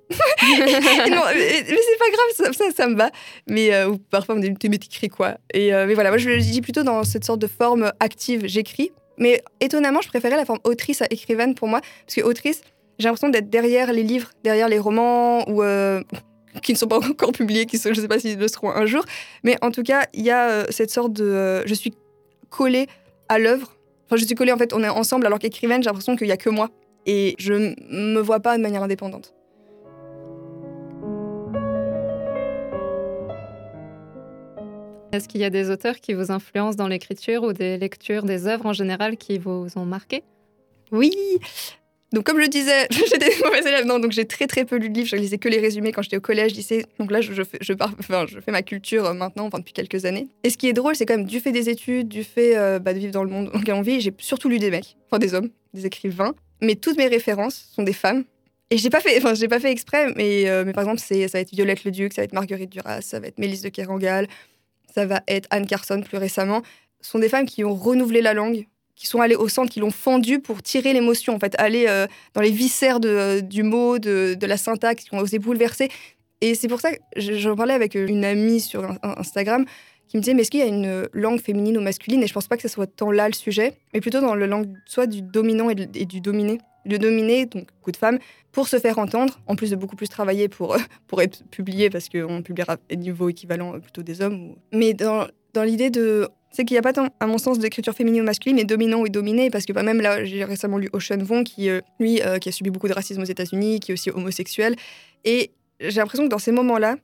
mais, 1.34 1.64
mais 1.68 1.78
c'est 1.78 1.98
pas 1.98 2.10
grave, 2.10 2.30
ça, 2.34 2.52
ça, 2.52 2.64
ça 2.74 2.88
me 2.88 2.96
va. 2.96 3.10
Mais 3.48 3.72
euh, 3.72 3.90
ou 3.90 3.98
parfois 3.98 4.34
on 4.34 4.38
me 4.38 4.42
dit 4.42 4.68
mais 4.68 4.78
t'écris 4.78 5.08
quoi? 5.08 5.36
Et 5.54 5.72
euh, 5.72 5.86
mais 5.86 5.94
voilà, 5.94 6.10
moi 6.10 6.18
je 6.18 6.28
le 6.28 6.38
dis 6.38 6.60
plutôt 6.60 6.82
dans 6.82 7.04
cette 7.04 7.24
sorte 7.24 7.40
de 7.40 7.46
forme 7.46 7.92
active, 8.00 8.42
j'écris. 8.46 8.90
Mais 9.20 9.42
étonnamment, 9.60 10.00
je 10.00 10.08
préférais 10.08 10.36
la 10.36 10.44
forme 10.44 10.58
autrice 10.64 11.02
à 11.02 11.06
écrivaine 11.10 11.54
pour 11.54 11.68
moi, 11.68 11.80
parce 12.06 12.16
que 12.16 12.22
autrice, 12.22 12.62
j'ai 12.98 13.04
l'impression 13.04 13.28
d'être 13.28 13.48
derrière 13.48 13.92
les 13.92 14.02
livres, 14.02 14.30
derrière 14.42 14.68
les 14.68 14.78
romans 14.78 15.48
ou 15.48 15.62
euh, 15.62 16.02
qui 16.62 16.72
ne 16.72 16.78
sont 16.78 16.88
pas 16.88 16.98
encore 16.98 17.30
publiés, 17.32 17.66
qui 17.66 17.78
sont, 17.78 17.90
je 17.92 17.96
ne 17.98 18.02
sais 18.02 18.08
pas 18.08 18.18
s'ils 18.18 18.38
le 18.38 18.48
seront 18.48 18.70
un 18.72 18.86
jour, 18.86 19.04
mais 19.44 19.56
en 19.62 19.70
tout 19.70 19.82
cas, 19.84 20.06
il 20.14 20.22
y 20.24 20.30
a 20.30 20.48
euh, 20.50 20.64
cette 20.70 20.90
sorte 20.90 21.12
de, 21.12 21.24
euh, 21.24 21.62
je 21.66 21.74
suis 21.74 21.94
collée 22.48 22.86
à 23.28 23.38
l'œuvre. 23.38 23.76
Enfin, 24.06 24.16
je 24.16 24.24
suis 24.24 24.34
collée 24.34 24.50
en 24.52 24.58
fait, 24.58 24.72
on 24.72 24.82
est 24.82 24.88
ensemble, 24.88 25.26
alors 25.26 25.38
qu'écrivaine, 25.38 25.82
j'ai 25.82 25.86
l'impression 25.88 26.16
qu'il 26.16 26.26
y 26.26 26.32
a 26.32 26.36
que 26.36 26.50
moi 26.50 26.68
et 27.06 27.36
je 27.38 27.52
m- 27.54 27.74
me 27.90 28.20
vois 28.20 28.40
pas 28.40 28.56
de 28.56 28.62
manière 28.62 28.82
indépendante. 28.82 29.32
Est-ce 35.12 35.26
qu'il 35.26 35.40
y 35.40 35.44
a 35.44 35.50
des 35.50 35.70
auteurs 35.70 35.96
qui 35.96 36.14
vous 36.14 36.30
influencent 36.30 36.76
dans 36.76 36.86
l'écriture 36.86 37.42
ou 37.42 37.52
des 37.52 37.78
lectures, 37.78 38.22
des 38.22 38.46
œuvres 38.46 38.66
en 38.66 38.72
général 38.72 39.16
qui 39.16 39.38
vous 39.38 39.66
ont 39.74 39.84
marqué? 39.84 40.22
Oui. 40.92 41.12
Donc 42.12 42.24
comme 42.24 42.36
je 42.36 42.42
le 42.42 42.48
disais, 42.48 42.86
j'étais 42.90 43.28
des 43.28 43.42
mauvais 43.44 43.60
élèves, 43.60 43.86
non, 43.86 43.98
donc 43.98 44.12
j'ai 44.12 44.24
très 44.24 44.46
très 44.46 44.64
peu 44.64 44.76
lu 44.76 44.88
de 44.88 44.94
livres, 44.94 45.08
je 45.08 45.16
lisais 45.16 45.38
que 45.38 45.48
les 45.48 45.58
résumés 45.58 45.90
quand 45.90 46.02
j'étais 46.02 46.16
au 46.16 46.20
collège, 46.20 46.54
lycée. 46.54 46.86
Donc 47.00 47.10
là, 47.10 47.20
je, 47.20 47.32
je 47.32 47.42
fais, 47.42 47.58
je, 47.60 47.72
fais 48.40 48.52
ma 48.52 48.62
culture 48.62 49.04
euh, 49.06 49.12
maintenant, 49.12 49.46
enfin 49.46 49.58
depuis 49.58 49.72
quelques 49.72 50.04
années. 50.04 50.28
Et 50.44 50.50
ce 50.50 50.56
qui 50.56 50.68
est 50.68 50.72
drôle, 50.72 50.94
c'est 50.94 51.06
quand 51.06 51.16
même 51.16 51.26
du 51.26 51.40
fait 51.40 51.52
des 51.52 51.68
études, 51.68 52.06
du 52.06 52.22
fait 52.22 52.56
euh, 52.56 52.78
bah, 52.78 52.94
de 52.94 52.98
vivre 53.00 53.12
dans 53.12 53.24
le 53.24 53.30
monde 53.30 53.50
dans 53.52 53.58
lequel 53.58 53.74
on 53.74 53.82
vit, 53.82 54.00
j'ai 54.00 54.14
surtout 54.18 54.48
lu 54.48 54.58
des 54.60 54.70
mecs, 54.70 54.96
enfin 55.06 55.18
des 55.18 55.34
hommes, 55.34 55.50
des 55.74 55.86
écrivains. 55.86 56.34
Mais 56.62 56.76
toutes 56.76 56.98
mes 56.98 57.08
références 57.08 57.68
sont 57.74 57.82
des 57.82 57.92
femmes. 57.92 58.24
Et 58.72 58.76
j'ai 58.76 58.90
pas 58.90 59.00
fait, 59.00 59.16
enfin 59.18 59.34
j'ai 59.34 59.48
pas 59.48 59.58
fait 59.58 59.72
exprès, 59.72 60.12
mais, 60.14 60.48
euh, 60.48 60.64
mais 60.64 60.72
par 60.72 60.84
exemple, 60.84 61.00
c'est, 61.04 61.26
ça 61.26 61.38
va 61.38 61.42
être 61.42 61.52
Violette 61.52 61.82
le 61.82 61.90
Duc, 61.90 62.12
ça 62.12 62.22
va 62.22 62.24
être 62.24 62.32
Marguerite 62.32 62.70
Duras, 62.70 63.00
ça 63.00 63.18
va 63.18 63.26
être 63.26 63.38
Mélisse 63.38 63.62
de 63.62 63.68
Kerangal, 63.68 64.28
ça 64.94 65.06
va 65.06 65.22
être 65.28 65.46
Anne 65.50 65.66
Carson 65.66 66.00
plus 66.02 66.18
récemment. 66.18 66.62
Ce 67.00 67.10
sont 67.10 67.18
des 67.18 67.28
femmes 67.28 67.46
qui 67.46 67.64
ont 67.64 67.74
renouvelé 67.74 68.20
la 68.20 68.34
langue, 68.34 68.66
qui 68.94 69.06
sont 69.06 69.20
allées 69.20 69.36
au 69.36 69.48
centre, 69.48 69.70
qui 69.72 69.80
l'ont 69.80 69.90
fendue 69.90 70.40
pour 70.40 70.62
tirer 70.62 70.92
l'émotion, 70.92 71.34
en 71.34 71.38
fait, 71.38 71.54
aller 71.58 71.86
euh, 71.88 72.06
dans 72.34 72.42
les 72.42 72.50
viscères 72.50 73.00
de- 73.00 73.40
du 73.40 73.62
mot, 73.62 73.98
de, 73.98 74.36
la 74.40 74.56
syntaxe, 74.56 75.04
qui 75.04 75.14
ont 75.14 75.18
osé 75.18 75.38
bouleverser. 75.38 75.88
Et 76.42 76.54
c'est 76.54 76.68
pour 76.68 76.80
ça 76.80 76.92
que 76.92 76.98
je- 77.16 77.34
j'en 77.34 77.56
parlais 77.56 77.74
avec 77.74 77.94
une 77.94 78.24
amie 78.24 78.60
sur 78.60 78.84
in- 78.84 78.98
Instagram 79.02 79.64
qui 80.08 80.16
me 80.16 80.22
disait 80.22 80.34
mais 80.34 80.42
est-ce 80.42 80.50
qu'il 80.50 80.60
y 80.60 80.64
a 80.64 80.66
une 80.66 81.08
langue 81.12 81.40
féminine 81.40 81.78
ou 81.78 81.80
masculine? 81.80 82.22
Et 82.22 82.26
je 82.26 82.32
pense 82.34 82.48
pas 82.48 82.56
que 82.56 82.62
ce 82.62 82.68
soit 82.68 82.86
tant 82.86 83.10
là 83.10 83.26
le 83.28 83.34
sujet, 83.34 83.74
mais 83.94 84.00
plutôt 84.00 84.20
dans 84.20 84.34
le 84.34 84.46
langue 84.46 84.68
soit 84.86 85.06
du 85.06 85.22
dominant 85.22 85.70
et, 85.70 85.74
du 85.76 86.20
dominé. 86.20 86.58
Le 86.86 86.98
dominé, 86.98 87.46
donc 87.46 87.66
beaucoup 87.78 87.92
de 87.92 87.96
femmes, 87.96 88.18
pour 88.52 88.68
se 88.68 88.78
faire 88.78 88.98
entendre, 88.98 89.40
en 89.46 89.54
plus 89.54 89.70
de 89.70 89.76
beaucoup 89.76 89.96
plus 89.96 90.08
travailler 90.08 90.48
pour, 90.48 90.76
pour 91.06 91.22
être 91.22 91.44
publié, 91.50 91.90
parce 91.90 92.08
qu'on 92.08 92.42
publiera 92.42 92.76
à 92.90 92.94
niveau 92.94 93.28
équivalent 93.28 93.78
plutôt 93.80 94.02
des 94.02 94.22
hommes. 94.22 94.56
Mais 94.72 94.94
dans, 94.94 95.26
dans 95.52 95.62
l'idée 95.62 95.90
de 95.90 96.28
c'est 96.52 96.64
qu'il 96.64 96.74
n'y 96.74 96.78
a 96.78 96.82
pas 96.82 96.92
tant, 96.92 97.08
à 97.20 97.26
mon 97.26 97.38
sens, 97.38 97.58
d'écriture 97.58 97.94
féminine 97.94 98.22
ou 98.22 98.24
masculine, 98.24 98.56
mais 98.56 98.64
dominant 98.64 99.00
ou 99.00 99.08
dominé, 99.08 99.50
parce 99.50 99.64
que 99.64 99.72
bah, 99.72 99.82
même 99.82 100.00
là, 100.00 100.24
j'ai 100.24 100.44
récemment 100.44 100.78
lu 100.78 100.88
Ocean 100.92 101.22
Vaughn, 101.22 101.44
qui, 101.44 101.68
euh, 101.68 101.80
lui, 102.00 102.20
euh, 102.22 102.38
qui 102.38 102.48
a 102.48 102.52
subi 102.52 102.70
beaucoup 102.70 102.88
de 102.88 102.92
racisme 102.92 103.22
aux 103.22 103.24
États-Unis, 103.24 103.78
qui 103.78 103.92
est 103.92 103.94
aussi 103.94 104.10
homosexuel. 104.10 104.74
Et 105.24 105.52
j'ai 105.80 106.00
l'impression 106.00 106.24
que 106.24 106.30
dans 106.30 106.38
ces 106.38 106.52
moments-là, 106.52 106.96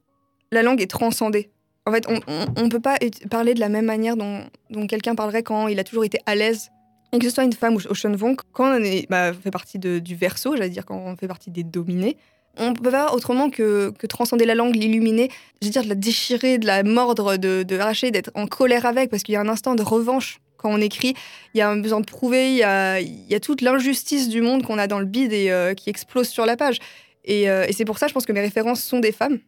la 0.50 0.62
langue 0.62 0.80
est 0.80 0.90
transcendée. 0.90 1.50
En 1.87 1.92
fait, 1.92 2.04
on 2.09 2.62
ne 2.64 2.68
peut 2.68 2.80
pas 2.80 2.99
parler 3.30 3.54
de 3.54 3.61
la 3.61 3.68
même 3.68 3.85
manière 3.85 4.16
dont, 4.16 4.40
dont 4.71 4.88
quelqu'un 4.88 5.14
parlerait 5.14 5.45
quand 5.45 5.68
il 5.68 5.78
a 5.78 5.85
toujours 5.85 6.04
été 6.04 6.18
à 6.26 6.35
l'aise. 6.35 6.71
Et 7.12 7.18
que 7.18 7.25
ce 7.28 7.34
soit 7.34 7.44
une 7.44 7.52
femme 7.52 7.76
ou 7.76 7.80
Vaughn, 8.16 8.36
quand 8.52 8.78
on 8.78 9.02
bah, 9.08 9.32
fait 9.32 9.50
partie 9.50 9.78
du 9.78 10.14
verso, 10.14 10.56
j'allais 10.56 10.70
dire 10.70 10.84
quand 10.84 10.96
on 10.96 11.16
fait 11.16 11.28
partie 11.28 11.50
des 11.50 11.62
dominés, 11.62 12.16
on 12.58 12.72
peut 12.75 12.90
pas 12.90 13.12
autrement 13.12 13.50
que, 13.50 13.92
que 13.98 14.06
transcender 14.06 14.44
la 14.44 14.54
langue, 14.54 14.75
l'illuminer, 14.75 15.30
je 15.60 15.66
veux 15.66 15.72
dire 15.72 15.82
de 15.82 15.88
la 15.88 15.94
déchirer, 15.94 16.58
de 16.58 16.66
la 16.66 16.82
mordre, 16.82 17.36
de, 17.36 17.62
de 17.62 17.78
arracher, 17.78 18.10
d'être 18.10 18.30
en 18.34 18.46
colère 18.46 18.86
avec, 18.86 19.10
parce 19.10 19.22
qu'il 19.22 19.34
y 19.34 19.36
a 19.36 19.40
un 19.40 19.48
instant 19.48 19.75
de 19.75 19.82
revanche 19.82 20.40
quand 20.56 20.72
on 20.72 20.80
écrit. 20.80 21.14
Il 21.54 21.58
y 21.58 21.60
a 21.60 21.68
un 21.68 21.76
besoin 21.76 22.00
de 22.00 22.06
prouver, 22.06 22.50
il 22.50 22.56
y 22.56 22.62
a, 22.62 23.00
il 23.00 23.26
y 23.28 23.34
a 23.34 23.40
toute 23.40 23.60
l'injustice 23.60 24.28
du 24.28 24.40
monde 24.40 24.62
qu'on 24.62 24.78
a 24.78 24.86
dans 24.86 24.98
le 24.98 25.04
bide 25.04 25.32
et 25.32 25.50
euh, 25.50 25.75
qui 25.75 25.90
explose 25.90 26.28
sur 26.28 26.46
la 26.46 26.56
page. 26.56 26.78
Et, 27.25 27.50
euh, 27.50 27.66
et 27.68 27.72
c'est 27.72 27.84
pour 27.84 27.98
ça, 27.98 28.08
je 28.08 28.14
pense 28.14 28.25
que 28.25 28.32
mes 28.32 28.40
références 28.40 28.82
sont 28.82 29.00
des 29.00 29.12
femmes. 29.12 29.38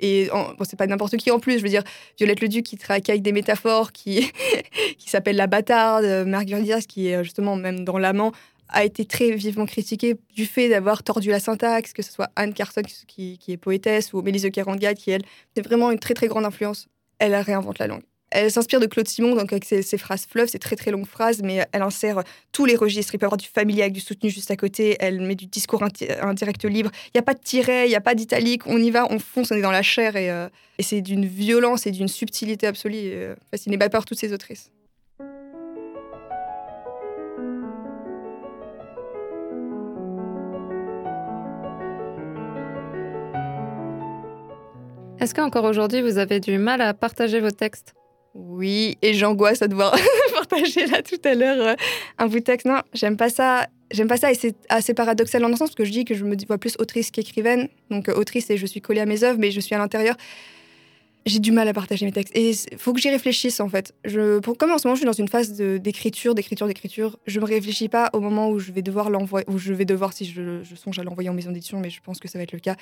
Et 0.00 0.28
bon, 0.32 0.64
c'est 0.68 0.76
pas 0.76 0.86
n'importe 0.86 1.16
qui 1.16 1.30
en 1.30 1.38
plus. 1.38 1.58
Je 1.58 1.62
veux 1.62 1.68
dire, 1.68 1.84
Violette 2.18 2.40
Leduc 2.40 2.64
qui 2.64 2.76
travaille 2.76 3.02
avec 3.08 3.22
des 3.22 3.32
métaphores, 3.32 3.92
qui, 3.92 4.30
qui 4.98 5.10
s'appelle 5.10 5.36
La 5.36 5.46
Bâtarde, 5.46 6.26
Marguerite 6.26 6.64
Diaz 6.64 6.86
qui 6.86 7.08
est 7.08 7.22
justement 7.24 7.56
même 7.56 7.84
dans 7.84 7.98
l'amant, 7.98 8.32
a 8.68 8.84
été 8.84 9.04
très 9.04 9.32
vivement 9.32 9.66
critiquée 9.66 10.16
du 10.34 10.46
fait 10.46 10.68
d'avoir 10.68 11.02
tordu 11.02 11.30
la 11.30 11.40
syntaxe, 11.40 11.92
que 11.92 12.02
ce 12.02 12.12
soit 12.12 12.30
Anne 12.36 12.54
Carson 12.54 12.82
qui, 13.06 13.38
est 13.46 13.56
poétesse 13.56 14.12
ou 14.12 14.22
Mélise 14.22 14.48
Kerangat 14.52 14.94
qui, 14.94 15.10
elle, 15.10 15.22
c'est 15.54 15.62
vraiment 15.62 15.90
une 15.90 15.98
très 15.98 16.14
très 16.14 16.26
grande 16.26 16.44
influence. 16.44 16.88
Elle 17.18 17.34
réinvente 17.34 17.78
la 17.78 17.86
langue. 17.86 18.02
Elle 18.34 18.50
s'inspire 18.50 18.80
de 18.80 18.86
Claude 18.86 19.06
Simon, 19.06 19.36
donc 19.36 19.52
avec 19.52 19.64
ses, 19.64 19.96
phrases 19.96 20.26
fleuves, 20.26 20.48
c'est 20.48 20.58
très 20.58 20.74
très 20.74 20.90
longues 20.90 21.06
phrases, 21.06 21.40
mais 21.40 21.64
elle 21.70 21.82
insère 21.82 22.24
tous 22.50 22.64
les 22.64 22.74
registres. 22.74 23.14
Il 23.14 23.18
peut 23.18 23.26
y 23.26 23.28
avoir 23.28 23.36
du 23.36 23.46
familier 23.46 23.82
avec 23.82 23.92
du 23.92 24.00
soutenu 24.00 24.28
juste 24.28 24.50
à 24.50 24.56
côté. 24.56 24.96
Elle 24.98 25.20
met 25.20 25.36
du 25.36 25.46
discours 25.46 25.84
indirect 26.20 26.64
libre. 26.64 26.90
Il 27.06 27.10
n'y 27.14 27.20
a 27.20 27.22
pas 27.22 27.34
de 27.34 27.38
tiret, 27.38 27.86
il 27.86 27.90
n'y 27.90 27.94
a 27.94 28.00
pas 28.00 28.16
d'italique. 28.16 28.66
On 28.66 28.78
y 28.78 28.90
va, 28.90 29.06
on 29.08 29.20
fonce, 29.20 29.52
on 29.52 29.54
est 29.54 29.62
dans 29.62 29.70
la 29.70 29.82
chair. 29.82 30.16
Et, 30.16 30.32
euh, 30.32 30.48
c'est 30.80 31.00
d'une 31.00 31.24
violence 31.24 31.86
et 31.86 31.92
d'une 31.92 32.08
subtilité 32.08 32.66
absolue. 32.66 32.96
Euh, 33.04 33.36
fascinée 33.52 33.78
par 33.78 34.04
toutes 34.04 34.18
ces 34.18 34.32
autrices. 34.32 34.72
Est-ce 45.20 45.34
qu'encore 45.36 45.64
aujourd'hui, 45.64 46.02
vous 46.02 46.18
avez 46.18 46.40
du 46.40 46.58
mal 46.58 46.80
à 46.80 46.94
partager 46.94 47.38
vos 47.38 47.52
textes? 47.52 47.94
Oui, 48.34 48.98
et 49.00 49.14
j'angoisse 49.14 49.62
à 49.62 49.68
devoir 49.68 49.96
partager 50.34 50.86
là 50.86 51.02
tout 51.02 51.20
à 51.22 51.34
l'heure 51.34 51.68
euh, 51.68 51.74
un 52.18 52.26
bout 52.26 52.40
de 52.40 52.44
texte. 52.44 52.66
Non, 52.66 52.80
j'aime 52.92 53.16
pas 53.16 53.30
ça. 53.30 53.68
J'aime 53.92 54.08
pas 54.08 54.16
ça 54.16 54.32
et 54.32 54.34
c'est 54.34 54.56
assez 54.68 54.92
paradoxal 54.92 55.40
dans 55.40 55.48
le 55.48 55.54
sens 55.54 55.74
que 55.74 55.84
je 55.84 55.92
dis 55.92 56.04
que 56.04 56.14
je 56.14 56.24
me 56.24 56.34
vois 56.48 56.58
plus 56.58 56.74
autrice 56.80 57.12
qu'écrivaine. 57.12 57.68
Donc 57.90 58.08
euh, 58.08 58.14
autrice 58.14 58.50
et 58.50 58.56
je 58.56 58.66
suis 58.66 58.80
collée 58.80 59.00
à 59.00 59.06
mes 59.06 59.22
œuvres, 59.22 59.38
mais 59.38 59.52
je 59.52 59.60
suis 59.60 59.74
à 59.74 59.78
l'intérieur. 59.78 60.16
J'ai 61.26 61.38
du 61.38 61.52
mal 61.52 61.68
à 61.68 61.72
partager 61.72 62.04
mes 62.04 62.12
textes 62.12 62.36
et 62.36 62.50
il 62.50 62.78
faut 62.78 62.92
que 62.92 63.00
j'y 63.00 63.08
réfléchisse 63.08 63.60
en 63.60 63.68
fait. 63.68 63.94
Je, 64.04 64.40
pour, 64.40 64.58
comme 64.58 64.72
en 64.72 64.78
ce 64.78 64.88
moment 64.88 64.96
je 64.96 65.00
suis 65.00 65.06
dans 65.06 65.12
une 65.12 65.28
phase 65.28 65.52
d'écriture, 65.52 66.34
d'écriture, 66.34 66.66
d'écriture, 66.66 67.16
je 67.26 67.38
me 67.38 67.44
réfléchis 67.44 67.88
pas 67.88 68.10
au 68.14 68.20
moment 68.20 68.50
où 68.50 68.58
je 68.58 68.72
vais 68.72 68.82
devoir 68.82 69.10
l'envoyer, 69.10 69.46
où 69.48 69.58
je 69.58 69.72
vais 69.72 69.84
devoir 69.84 70.12
si 70.12 70.24
je, 70.26 70.62
songe 70.74 70.98
à 70.98 71.04
l'envoyer 71.04 71.30
en 71.30 71.34
maison 71.34 71.52
d'édition, 71.52 71.78
mais 71.78 71.88
je 71.88 72.00
pense 72.00 72.18
que 72.18 72.26
ça 72.26 72.38
va 72.38 72.42
être 72.42 72.52
le 72.52 72.58
cas. 72.58 72.74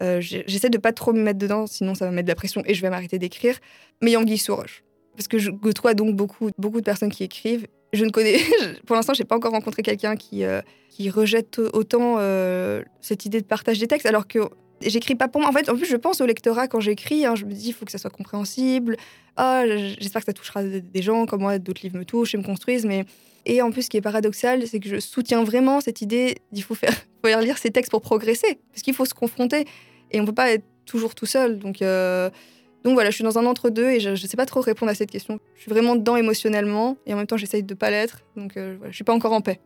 Euh, 0.00 0.20
j'essaie 0.20 0.70
de 0.70 0.78
pas 0.78 0.92
trop 0.92 1.12
me 1.12 1.22
mettre 1.22 1.38
dedans, 1.38 1.66
sinon 1.66 1.94
ça 1.94 2.06
va 2.06 2.12
mettre 2.12 2.26
de 2.26 2.32
la 2.32 2.34
pression 2.34 2.62
et 2.66 2.74
je 2.74 2.82
vais 2.82 2.90
m'arrêter 2.90 3.18
d'écrire. 3.18 3.58
Mais 4.00 4.12
Yanguy 4.12 4.38
sous 4.38 4.56
roche. 4.56 4.82
Parce 5.16 5.28
que 5.28 5.38
je 5.38 5.50
côtoie 5.50 5.94
donc 5.94 6.14
beaucoup, 6.14 6.50
beaucoup 6.58 6.80
de 6.80 6.84
personnes 6.84 7.10
qui 7.10 7.24
écrivent. 7.24 7.66
Je 7.92 8.04
ne 8.04 8.10
connais, 8.10 8.38
pour 8.86 8.96
l'instant, 8.96 9.14
j'ai 9.14 9.24
pas 9.24 9.36
encore 9.36 9.52
rencontré 9.52 9.82
quelqu'un 9.82 10.16
qui, 10.16 10.44
euh, 10.44 10.60
rejette 11.08 11.58
autant 11.58 12.16
euh, 12.18 12.82
cette 13.00 13.24
idée 13.26 13.40
de 13.40 13.46
partage 13.46 13.78
des 13.78 13.86
textes, 13.86 14.06
alors 14.06 14.26
que 14.26 14.40
j'écris 14.82 15.14
pas 15.14 15.28
pour 15.28 15.40
moi. 15.40 15.50
En 15.50 15.52
fait, 15.52 15.68
en 15.68 15.76
plus, 15.76 15.86
je 15.86 15.96
pense 15.96 16.20
au 16.20 16.26
lectorat 16.26 16.68
quand 16.68 16.80
j'écris. 16.80 17.24
Hein, 17.24 17.34
je 17.34 17.44
me 17.44 17.52
dis, 17.52 17.68
il 17.68 17.72
faut 17.72 17.84
que 17.84 17.92
ça 17.92 17.98
soit 17.98 18.10
compréhensible. 18.10 18.96
Ah, 19.36 19.64
j'espère 19.66 20.22
que 20.22 20.26
ça 20.26 20.32
touchera 20.32 20.62
des 20.62 21.02
gens 21.02 21.26
comme 21.26 21.42
moi, 21.42 21.58
d'autres 21.58 21.82
livres 21.82 21.98
me 21.98 22.04
touchent 22.04 22.34
et 22.34 22.38
me 22.38 22.42
construisent. 22.42 22.86
Mais 22.86 23.04
et 23.46 23.62
en 23.62 23.70
plus, 23.70 23.82
ce 23.82 23.90
qui 23.90 23.96
est 23.96 24.02
paradoxal, 24.02 24.66
c'est 24.66 24.80
que 24.80 24.88
je 24.88 24.98
soutiens 24.98 25.44
vraiment 25.44 25.80
cette 25.80 26.02
idée 26.02 26.36
d'il 26.50 26.64
faut 26.64 26.74
faire, 26.74 26.94
lire 27.40 27.58
ces 27.58 27.70
textes 27.70 27.90
pour 27.90 28.02
progresser, 28.02 28.58
parce 28.72 28.82
qu'il 28.82 28.92
faut 28.92 29.04
se 29.04 29.14
confronter 29.14 29.64
et 30.10 30.20
on 30.20 30.24
peut 30.24 30.34
pas 30.34 30.50
être 30.50 30.64
toujours 30.84 31.14
tout 31.14 31.26
seul. 31.26 31.58
Donc, 31.58 31.80
euh, 31.80 32.28
donc 32.86 32.94
voilà, 32.94 33.10
je 33.10 33.16
suis 33.16 33.24
dans 33.24 33.36
un 33.36 33.46
entre-deux 33.46 33.90
et 33.90 33.98
je 33.98 34.10
ne 34.10 34.14
sais 34.14 34.36
pas 34.36 34.46
trop 34.46 34.60
répondre 34.60 34.92
à 34.92 34.94
cette 34.94 35.10
question. 35.10 35.40
Je 35.56 35.62
suis 35.62 35.70
vraiment 35.72 35.96
dedans 35.96 36.14
émotionnellement 36.14 36.96
et 37.04 37.14
en 37.14 37.16
même 37.16 37.26
temps, 37.26 37.36
j'essaye 37.36 37.64
de 37.64 37.74
pas 37.74 37.90
l'être. 37.90 38.22
Donc 38.36 38.56
euh, 38.56 38.76
voilà, 38.78 38.92
je 38.92 38.94
suis 38.94 39.02
pas 39.02 39.12
encore 39.12 39.32
en 39.32 39.40
paix. 39.40 39.58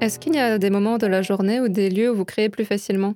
Est-ce 0.00 0.20
qu'il 0.20 0.36
y 0.36 0.38
a 0.38 0.58
des 0.58 0.70
moments 0.70 0.96
de 0.96 1.08
la 1.08 1.22
journée 1.22 1.60
ou 1.60 1.66
des 1.66 1.90
lieux 1.90 2.12
où 2.12 2.14
vous 2.14 2.24
créez 2.24 2.50
plus 2.50 2.64
facilement? 2.64 3.14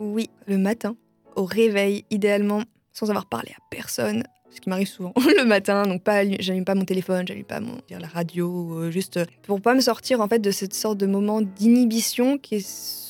Oui, 0.00 0.30
le 0.48 0.58
matin 0.58 0.96
au 1.36 1.44
réveil, 1.44 2.04
idéalement, 2.10 2.64
sans 2.92 3.08
avoir 3.10 3.26
parlé 3.26 3.52
à 3.52 3.62
personne, 3.70 4.24
ce 4.54 4.60
qui 4.60 4.68
m'arrive 4.68 4.88
souvent 4.88 5.12
le 5.16 5.44
matin. 5.44 5.84
Donc 5.84 6.02
pas, 6.02 6.24
j'allume 6.40 6.64
pas 6.64 6.74
mon 6.74 6.84
téléphone, 6.84 7.26
j'allume 7.26 7.44
pas 7.44 7.60
mon, 7.60 7.76
la 7.90 8.06
radio, 8.06 8.78
euh, 8.78 8.90
juste 8.90 9.20
pour 9.42 9.60
pas 9.60 9.74
me 9.74 9.80
sortir 9.80 10.20
en 10.20 10.28
fait 10.28 10.38
de 10.38 10.50
cette 10.50 10.74
sorte 10.74 10.98
de 10.98 11.06
moment 11.06 11.40
d'inhibition 11.40 12.38
qui 12.38 12.56
est 12.56 13.02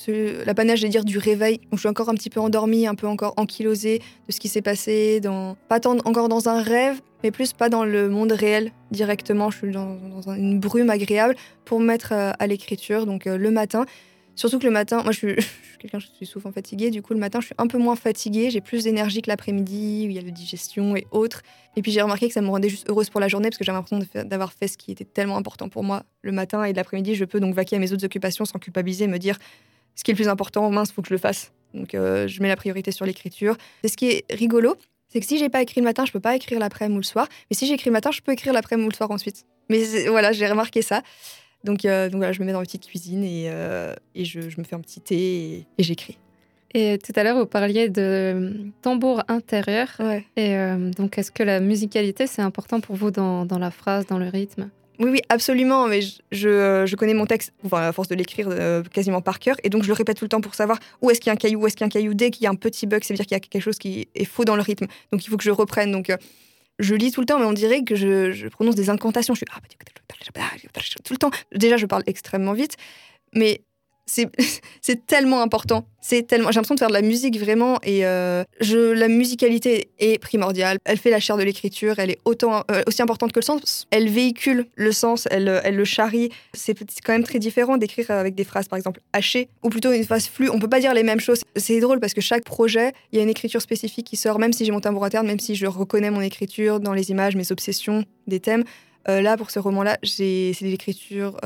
l'apanage, 0.47 0.81
de 0.81 0.89
dire, 0.89 1.05
du 1.05 1.19
réveil. 1.19 1.61
où 1.71 1.77
je 1.77 1.81
suis 1.81 1.89
encore 1.89 2.09
un 2.09 2.15
petit 2.15 2.31
peu 2.31 2.41
endormie, 2.41 2.87
un 2.87 2.95
peu 2.95 3.07
encore 3.07 3.35
ankylosée 3.37 4.01
de 4.29 4.33
ce 4.33 4.41
qui 4.41 4.49
s'est 4.49 4.63
passé, 4.63 5.21
dans, 5.21 5.57
pas 5.69 5.81
encore 5.87 6.29
dans 6.29 6.49
un 6.49 6.63
rêve, 6.63 7.01
mais 7.23 7.31
plus 7.31 7.53
pas 7.53 7.69
dans 7.69 7.85
le 7.85 8.09
monde 8.09 8.33
réel 8.33 8.73
directement. 8.91 9.51
Je 9.51 9.59
suis 9.59 9.73
dans, 9.73 9.97
une 10.27 10.59
brume 10.59 10.91
agréable 10.91 11.37
pour 11.65 11.81
me 11.81 11.87
mettre 11.87 12.13
euh, 12.13 12.33
à, 12.39 12.47
l'écriture. 12.47 13.07
Donc 13.07 13.27
euh, 13.27 13.37
le 13.37 13.51
matin. 13.51 13.85
Surtout 14.35 14.59
que 14.59 14.65
le 14.65 14.71
matin, 14.71 15.03
moi 15.03 15.13
je 15.13 15.19
suis, 15.19 15.37
quelqu'un, 15.79 15.99
je 15.99 16.07
suis 16.07 16.27
souvent 16.27 16.53
fatiguée. 16.53 16.91
Du 16.91 17.03
coup, 17.03 17.13
le 17.13 17.21
matin, 17.21 17.41
je 17.41 17.47
suis 17.47 17.55
un 17.59 17.67
peu 17.67 17.79
moins 17.79 17.97
fatiguée. 17.97 18.51
J'ai 18.51 18.61
plus 18.61 18.85
d'énergie 18.85 19.23
que 19.23 19.31
l'après-midi 19.31 20.05
où 20.07 20.11
il 20.11 20.13
y 20.13 20.19
a 20.19 20.23
la 20.23 20.31
digestion 20.31 20.97
et 20.97 21.07
autres. 21.11 21.43
Et 21.77 21.83
puis 21.83 21.93
j'ai 21.93 22.03
remarqué 22.03 22.29
que 22.29 22.35
ça 22.35 22.41
me 22.41 22.49
rendait 22.49 22.69
juste 22.69 22.89
heureuse 22.89 23.11
pour 23.11 23.21
la 23.21 23.29
journée 23.29 23.49
parce 23.49 23.59
que 23.59 23.65
j'avais 23.65 23.79
l'impression 23.79 24.25
d'avoir 24.25 24.53
fait 24.53 24.69
ce 24.69 24.77
qui 24.77 24.93
était 24.93 25.05
tellement 25.05 25.37
important 25.37 25.69
pour 25.69 25.85
moi 25.85 26.05
le 26.23 26.33
matin 26.33 26.65
et 26.65 26.73
l'après-midi. 26.73 27.15
Je 27.15 27.25
peux 27.25 27.41
donc 27.41 27.55
vaquer 27.55 27.77
à 27.77 27.79
mes 27.79 27.93
autres 27.93 28.05
occupations 28.05 28.45
sans 28.45 28.59
culpabiliser, 28.59 29.07
me 29.07 29.19
dire 29.19 29.39
ce 29.95 30.05
qui 30.05 30.11
est 30.11 30.15
le 30.15 30.17
plus 30.17 30.29
important, 30.29 30.71
mince, 30.71 30.93
faut 30.93 31.03
que 31.03 31.09
je 31.09 31.15
le 31.15 31.19
fasse. 31.19 31.53
Donc 31.75 31.95
euh, 31.95 32.29
je 32.29 32.43
mets 32.43 32.49
la 32.49 32.57
priorité 32.57 32.91
sur 32.91 33.07
l'écriture. 33.07 33.57
C'est 33.83 33.89
ce 33.89 33.97
qui 33.97 34.11
est 34.11 34.25
rigolo, 34.31 34.77
c'est 35.09 35.21
que 35.21 35.27
si 35.27 35.39
j'ai 35.39 35.51
pas 35.51 35.61
écrit 35.61 35.81
le 35.81 35.85
matin, 35.85 36.05
je 36.07 36.13
peux 36.13 36.21
pas 36.21 36.35
écrire 36.37 36.59
l'après-midi 36.59 36.97
ou 36.97 37.01
le 37.01 37.05
soir. 37.05 37.29
Mais 37.51 37.57
si 37.57 37.67
j'écris 37.67 37.91
le 37.91 37.93
matin, 37.93 38.11
je 38.11 38.21
peux 38.21 38.33
écrire 38.33 38.55
l'après-midi 38.55 38.87
ou 38.87 38.91
le 38.91 38.95
soir 38.95 39.11
ensuite. 39.11 39.45
Mais 39.69 40.07
voilà, 40.09 40.33
j'ai 40.33 40.47
remarqué 40.47 40.81
ça. 40.81 41.03
Donc, 41.65 41.85
euh, 41.85 42.09
donc 42.09 42.19
voilà, 42.19 42.33
je 42.33 42.41
me 42.41 42.47
mets 42.47 42.53
dans 42.53 42.61
une 42.61 42.67
petite 42.67 42.87
cuisine 42.87 43.25
et, 43.25 43.45
euh, 43.47 43.95
et 44.15 44.25
je, 44.25 44.41
je, 44.49 44.59
me 44.59 44.65
fais 44.65 44.75
un 44.75 44.81
petit 44.81 45.01
thé 45.01 45.67
et, 45.79 45.83
j'écris. 45.83 46.19
Et 46.75 46.99
tout 46.99 47.13
à 47.17 47.23
l'heure, 47.23 47.39
vous 47.39 47.47
parliez 47.47 47.89
de 47.89 48.71
tambour 48.81 49.23
intérieur. 49.29 49.89
Ouais. 50.01 50.25
Et 50.37 50.57
euh, 50.57 50.91
donc, 50.91 51.19
est-ce 51.19 51.31
que 51.31 51.43
la 51.43 51.61
musicalité, 51.61 52.27
c'est 52.27 52.43
important 52.43 52.81
pour 52.81 52.97
vous 52.97 53.11
dans, 53.11 53.45
dans, 53.45 53.59
la 53.59 53.71
phrase, 53.71 54.07
dans 54.07 54.19
le 54.19 54.29
rythme? 54.29 54.71
Oui, 54.99 55.11
oui, 55.11 55.21
absolument. 55.29 55.87
Mais 55.87 56.01
je, 56.01 56.17
je, 56.87 56.97
connais 56.97 57.15
mon 57.15 57.27
texte, 57.27 57.53
enfin, 57.65 57.83
à 57.83 57.93
force 57.93 58.09
de 58.09 58.15
l'écrire 58.15 58.49
quasiment 58.91 59.21
par 59.21 59.39
cœur. 59.39 59.57
Et 59.65 59.69
donc, 59.69 59.83
je 59.83 59.89
le 59.89 59.95
répète 59.95 60.17
tout 60.17 60.25
le 60.25 60.31
temps 60.31 60.41
pour 60.41 60.55
savoir 60.55 60.79
où 61.03 61.11
est-ce 61.11 61.21
qu'il 61.21 61.29
y 61.29 61.31
a 61.31 61.35
un 61.35 61.37
caillou, 61.37 61.61
où 61.61 61.67
est-ce 61.67 61.77
qu'il 61.77 61.83
y 61.83 61.85
a 61.85 61.87
un 61.87 61.91
caillou. 61.91 62.15
Dès 62.15 62.31
qu'il 62.31 62.45
y 62.45 62.47
a 62.47 62.51
un 62.51 62.55
petit 62.55 62.87
bug, 62.87 63.05
ça 63.05 63.13
veut 63.13 63.19
dire 63.19 63.27
qu'il 63.27 63.35
y 63.35 63.37
a 63.37 63.41
quelque 63.41 63.63
chose 63.63 63.79
qui 63.79 64.09
est 64.15 64.25
faux 64.25 64.47
dans 64.47 64.57
le 64.57 64.63
rythme. 64.63 64.87
Donc, 65.13 65.25
il 65.27 65.29
faut 65.29 65.37
que 65.37 65.45
je 65.45 65.51
reprenne. 65.51 65.93
Donc, 65.93 66.11
je 66.79 66.95
lis 66.95 67.11
tout 67.11 67.21
le 67.21 67.27
temps, 67.27 67.39
mais 67.39 67.45
on 67.45 67.53
dirait 67.53 67.83
que 67.85 67.95
je, 67.95 68.49
prononce 68.49 68.75
des 68.75 68.91
incantations. 68.91 69.35
Je 69.35 69.39
suis 69.39 69.47
tout 71.05 71.13
le 71.15 71.19
temps. 71.19 71.31
Déjà, 71.55 71.77
je 71.77 71.87
parle 71.87 72.03
extrêmement 72.07 72.53
vite, 72.53 72.77
mais 73.35 73.63
c'est 74.81 75.07
tellement 75.07 75.41
important. 75.43 75.87
C'est 76.01 76.27
tellement. 76.27 76.51
J'ai 76.51 76.57
l'impression 76.57 76.75
de 76.75 76.81
faire 76.81 76.89
de 76.89 76.95
la 76.95 77.03
musique 77.03 77.39
vraiment, 77.39 77.79
et 77.83 78.05
euh, 78.05 78.45
la 78.61 79.09
musicalité 79.09 79.91
est 79.99 80.19
primordiale. 80.19 80.79
Elle 80.85 80.99
fait 80.99 81.11
la 81.11 81.21
chair 81.21 81.37
de 81.37 81.43
l'écriture. 81.43 81.99
Elle 81.99 82.11
est 82.11 82.19
autant 82.25 82.65
euh, 82.71 82.83
aussi 82.87 83.03
importante 83.03 83.33
que 83.33 83.39
le 83.39 83.45
sens. 83.45 83.87
Elle 83.91 84.09
véhicule 84.09 84.67
le 84.75 84.93
sens. 84.93 85.29
Elle, 85.31 85.45
le 85.45 85.85
charrie. 85.85 86.31
C'est 86.53 86.77
quand 87.05 87.13
même 87.13 87.23
très 87.23 87.39
différent 87.39 87.77
d'écrire 87.77 88.11
avec 88.11 88.35
des 88.35 88.45
phrases, 88.45 88.69
par 88.69 88.77
exemple 88.77 89.01
hachées, 89.13 89.49
ou 89.63 89.69
plutôt 89.69 89.93
une 89.93 90.05
phrase 90.05 90.27
flue. 90.27 90.51
On 90.51 90.59
peut 90.59 90.69
pas 90.69 90.81
dire 90.81 90.95
les 90.95 91.05
mêmes 91.05 91.21
choses. 91.21 91.43
C'est 91.57 91.81
drôle 91.81 92.01
parce 92.01 92.15
que 92.15 92.21
chaque 92.21 92.45
projet, 92.45 92.93
il 93.13 93.17
y 93.17 93.21
a 93.21 93.23
une 93.23 93.31
écriture 93.31 93.63
spécifique 93.63 94.07
qui 94.07 94.17
sort, 94.17 94.39
même 94.39 94.53
si 94.53 94.65
j'ai 94.65 94.73
mon 94.73 94.81
tambour 94.81 95.05
interne, 95.05 95.27
même 95.27 95.41
si 95.41 95.55
je 95.55 95.67
reconnais 95.67 96.11
mon 96.11 96.21
écriture 96.21 96.81
dans 96.81 96.93
les 96.93 97.11
images, 97.11 97.37
mes 97.37 97.53
obsessions, 97.53 98.05
des 98.27 98.41
thèmes. 98.41 98.65
Euh, 99.09 99.21
là, 99.21 99.37
pour 99.37 99.51
ce 99.51 99.59
roman-là, 99.59 99.99
c'est 100.03 100.53
l'écriture 100.61 101.37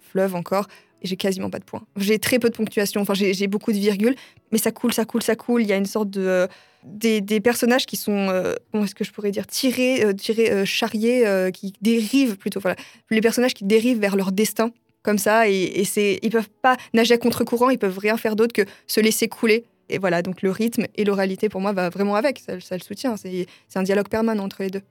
fleuve 0.00 0.34
encore 0.34 0.66
j'ai 1.02 1.16
quasiment 1.16 1.50
pas 1.50 1.58
de 1.58 1.64
points. 1.64 1.82
J'ai 1.96 2.18
très 2.18 2.38
peu 2.38 2.48
de 2.50 2.56
ponctuation, 2.56 3.00
enfin 3.00 3.14
j'ai 3.14 3.46
beaucoup 3.46 3.72
de 3.72 3.78
virgules, 3.78 4.14
mais 4.52 4.58
ça 4.58 4.72
coule, 4.72 4.92
ça 4.92 5.04
coule, 5.04 5.22
ça 5.22 5.36
coule. 5.36 5.62
Il 5.62 5.68
y 5.68 5.72
a 5.72 5.76
une 5.76 5.86
sorte 5.86 6.10
de. 6.10 6.20
Euh, 6.22 6.46
des, 6.84 7.40
personnages 7.40 7.84
qui 7.84 7.96
sont, 7.96 8.28
euh, 8.30 8.54
comment 8.70 8.84
est-ce 8.84 8.94
que 8.94 9.02
je 9.02 9.10
pourrais 9.10 9.32
dire, 9.32 9.48
tirés, 9.48 10.04
euh, 10.04 10.12
tirés 10.12 10.64
charriés, 10.64 11.24
qui 11.52 11.72
dérivent 11.80 12.36
plutôt. 12.36 12.60
Voilà. 12.60 12.76
Les 13.10 13.20
personnages 13.20 13.54
qui 13.54 13.64
dérivent 13.64 13.98
vers 13.98 14.14
leur 14.14 14.30
destin, 14.30 14.70
comme 15.02 15.18
ça, 15.18 15.48
et, 15.48 15.54
et 15.54 15.84
c'est, 15.84 16.20
ils 16.22 16.30
peuvent 16.30 16.50
pas 16.62 16.76
nager 16.94 17.14
à 17.14 17.18
contre-courant, 17.18 17.70
ils 17.70 17.78
peuvent 17.78 17.98
rien 17.98 18.16
faire 18.16 18.36
d'autre 18.36 18.52
que 18.52 18.62
se 18.86 19.00
laisser 19.00 19.26
couler. 19.26 19.64
Et 19.88 19.98
voilà, 19.98 20.22
donc 20.22 20.42
le 20.42 20.50
rythme 20.50 20.86
et 20.96 21.04
l'oralité, 21.04 21.48
pour 21.48 21.60
moi, 21.60 21.72
va 21.72 21.90
vraiment 21.90 22.14
avec, 22.14 22.38
ça 22.38 22.54
le 22.54 22.82
soutient. 22.82 23.16
C'est 23.16 23.46
un 23.74 23.82
dialogue 23.82 24.08
permanent 24.08 24.44
entre 24.44 24.62
les 24.62 24.70
deux. 24.70 24.82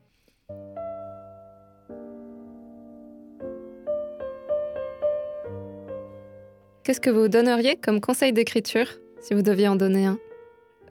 Qu'est-ce 6.86 7.02
que 7.02 7.10
vous 7.10 7.28
donneriez 7.30 7.78
comme 7.78 8.00
conseil 8.00 8.32
d'écriture 8.32 8.86
si 9.20 9.34
vous 9.34 9.42
deviez 9.42 9.68
en 9.68 9.76
donner 9.76 10.06
un? 10.06 10.20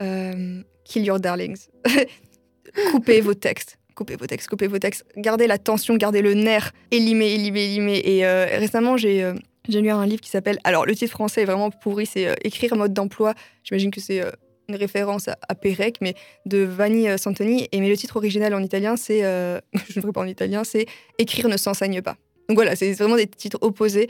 Euh, 0.01 0.61
Kill 0.83 1.05
your 1.05 1.21
darlings. 1.21 1.69
coupez 2.91 3.21
vos 3.21 3.33
textes. 3.33 3.77
Coupez 3.95 4.17
vos 4.17 4.27
textes, 4.27 4.49
coupez 4.49 4.67
vos 4.67 4.77
textes. 4.77 5.05
Gardez 5.15 5.47
la 5.47 5.57
tension, 5.57 5.95
gardez 5.95 6.21
le 6.21 6.33
nerf. 6.33 6.73
Élimez, 6.91 7.35
élimez, 7.35 7.63
élimez. 7.63 8.01
Et 8.03 8.25
euh, 8.25 8.45
récemment, 8.57 8.95
euh, 9.01 9.33
j'ai 9.69 9.81
lu 9.81 9.89
un 9.89 10.05
livre 10.05 10.19
qui 10.19 10.29
s'appelle. 10.29 10.59
Alors, 10.65 10.85
le 10.85 10.93
titre 10.93 11.11
français 11.11 11.43
est 11.43 11.45
vraiment 11.45 11.71
pourri 11.71 12.05
c'est 12.05 12.35
Écrire 12.43 12.75
mode 12.75 12.93
d'emploi. 12.93 13.33
J'imagine 13.63 13.89
que 13.89 14.01
c'est 14.01 14.21
une 14.67 14.75
référence 14.75 15.29
à, 15.29 15.55
Pérec, 15.55 15.99
mais 16.01 16.15
de 16.45 16.57
Vanni 16.57 17.07
Santoni. 17.17 17.69
Et 17.71 17.79
mais 17.79 17.87
le 17.87 17.95
titre 17.95 18.17
original 18.17 18.53
en 18.53 18.61
italien, 18.61 18.97
c'est. 18.97 19.21
je 19.73 19.95
ne 19.95 20.01
ferai 20.01 20.11
pas 20.11 20.19
en 20.19 20.27
italien, 20.27 20.65
c'est 20.65 20.87
Écrire 21.19 21.47
ne 21.47 21.55
s'enseigne 21.55 22.01
pas. 22.01 22.17
Donc 22.49 22.57
voilà, 22.57 22.75
c'est 22.75 22.91
vraiment 22.91 23.15
des 23.15 23.27
titres 23.27 23.59
opposés. 23.61 24.09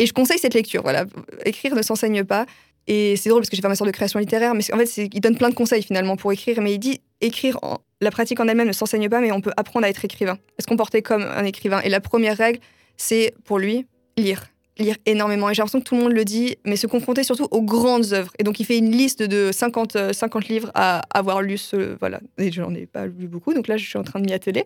Et 0.00 0.06
je 0.06 0.14
conseille 0.14 0.38
cette 0.38 0.54
lecture. 0.54 0.82
Voilà, 0.82 1.04
écrire 1.44 1.76
ne 1.76 1.82
s'enseigne 1.82 2.24
pas. 2.24 2.46
Et 2.86 3.16
c'est 3.16 3.28
drôle 3.28 3.42
parce 3.42 3.50
que 3.50 3.56
j'ai 3.56 3.62
fait 3.62 3.68
ma 3.68 3.76
sorte 3.76 3.88
de 3.88 3.94
création 3.94 4.18
littéraire, 4.18 4.54
mais 4.54 4.62
en 4.72 4.78
fait, 4.78 4.96
il 4.96 5.20
donne 5.20 5.36
plein 5.36 5.50
de 5.50 5.54
conseils 5.54 5.82
finalement 5.82 6.16
pour 6.16 6.32
écrire. 6.32 6.60
Mais 6.62 6.72
il 6.72 6.78
dit 6.78 7.02
écrire, 7.20 7.58
la 8.00 8.10
pratique 8.10 8.40
en 8.40 8.48
elle-même 8.48 8.66
ne 8.66 8.72
s'enseigne 8.72 9.10
pas, 9.10 9.20
mais 9.20 9.30
on 9.30 9.42
peut 9.42 9.52
apprendre 9.58 9.84
à 9.84 9.90
être 9.90 10.02
écrivain, 10.02 10.38
à 10.58 10.62
se 10.62 10.66
comporter 10.66 11.02
comme 11.02 11.22
un 11.22 11.44
écrivain? 11.44 11.82
Et 11.82 11.90
la 11.90 12.00
première 12.00 12.36
règle, 12.36 12.60
c'est 12.96 13.34
pour 13.44 13.58
lui 13.58 13.86
lire 14.16 14.46
lire 14.78 14.96
énormément. 15.06 15.50
Et 15.50 15.54
j'ai 15.54 15.60
l'impression 15.60 15.80
que 15.80 15.84
tout 15.84 15.94
le 15.94 16.02
monde 16.02 16.12
le 16.12 16.24
dit, 16.24 16.56
mais 16.64 16.76
se 16.76 16.86
confronter 16.86 17.24
surtout 17.24 17.48
aux 17.50 17.62
grandes 17.62 18.12
œuvres. 18.12 18.32
Et 18.38 18.44
donc, 18.44 18.60
il 18.60 18.66
fait 18.66 18.78
une 18.78 18.90
liste 18.90 19.22
de 19.22 19.50
50, 19.52 20.12
50 20.12 20.44
euh, 20.44 20.48
livres 20.48 20.70
à 20.74 21.02
avoir 21.12 21.42
lu. 21.42 21.58
Ce, 21.58 21.96
voilà. 21.98 22.20
Et 22.38 22.50
j'en 22.50 22.74
ai 22.74 22.86
pas 22.86 23.06
lu 23.06 23.28
beaucoup, 23.28 23.54
donc 23.54 23.68
là, 23.68 23.76
je 23.76 23.86
suis 23.86 23.98
en 23.98 24.04
train 24.04 24.20
de 24.20 24.26
m'y 24.26 24.32
atteler. 24.32 24.64